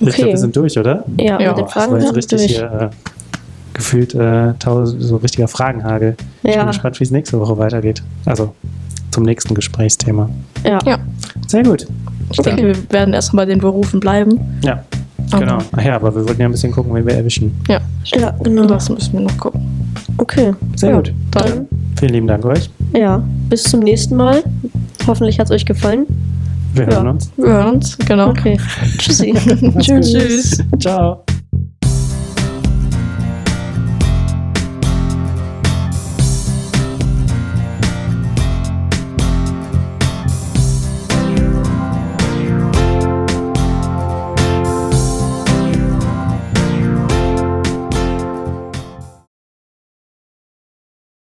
Ich 0.00 0.08
Okay. 0.08 0.16
glaube, 0.16 0.32
wir 0.32 0.38
sind 0.38 0.56
durch, 0.56 0.76
oder? 0.76 1.04
Ja, 1.16 1.40
Ja, 1.40 1.50
mit 1.50 1.58
den 1.58 1.68
Fragen 1.68 1.94
das 1.94 2.06
war 2.06 2.12
sind 2.12 2.16
jetzt 2.16 2.32
richtig 2.32 2.56
durch. 2.58 2.70
hier, 2.72 2.90
äh, 2.90 3.13
gefühlt 3.74 4.14
äh, 4.14 4.54
tausend, 4.58 5.02
so 5.02 5.16
richtiger 5.16 5.48
Fragenhagel. 5.48 6.16
Ich 6.38 6.42
bin 6.42 6.52
Ja. 6.52 6.64
gespannt, 6.64 6.98
wie 7.00 7.04
es 7.04 7.10
nächste 7.10 7.38
Woche 7.40 7.58
weitergeht. 7.58 8.02
Also 8.24 8.54
zum 9.10 9.24
nächsten 9.24 9.54
Gesprächsthema. 9.54 10.28
Ja. 10.64 10.78
Ja. 10.86 10.98
Sehr 11.46 11.62
gut. 11.62 11.86
Ich 12.32 12.38
denke, 12.38 12.62
wir 12.66 12.90
werden 12.92 13.12
erstmal 13.14 13.44
bei 13.46 13.52
den 13.52 13.60
Berufen 13.60 14.00
bleiben. 14.00 14.40
Ja, 14.64 14.82
genau. 15.38 15.58
Ach 15.72 15.82
ja, 15.84 15.96
aber 15.96 16.14
wir 16.14 16.26
wollten 16.26 16.40
ja 16.40 16.48
ein 16.48 16.52
bisschen 16.52 16.72
gucken, 16.72 16.94
wen 16.94 17.06
wir 17.06 17.14
erwischen. 17.14 17.54
Ja, 17.68 17.80
Ja, 18.06 18.30
genau. 18.42 18.64
das 18.66 18.88
müssen 18.88 19.12
wir 19.12 19.20
noch 19.20 19.36
gucken. 19.38 19.60
Okay. 20.16 20.52
Sehr 20.76 20.90
ja, 20.90 20.96
gut. 20.96 21.12
Dann, 21.32 21.66
Vielen 21.98 22.12
lieben 22.14 22.26
Dank 22.26 22.44
euch. 22.46 22.70
ja, 22.94 23.22
bis 23.50 23.64
zum 23.64 23.80
nächsten 23.80 24.16
Mal. 24.16 24.42
Hoffentlich 25.06 25.38
hat 25.38 25.46
es 25.46 25.50
euch 25.52 25.66
gefallen. 25.66 26.06
Wir 26.72 26.84
Ja. 26.88 26.94
hören 26.96 27.08
uns. 27.08 27.30
Wir 27.36 27.46
hören 27.46 27.74
uns, 27.76 27.96
genau. 27.98 28.30
Okay. 28.30 28.58
Tschüssi. 28.98 29.32
Gut. 29.32 29.80
Tschüss. 29.82 30.58
Ciao. 30.80 31.24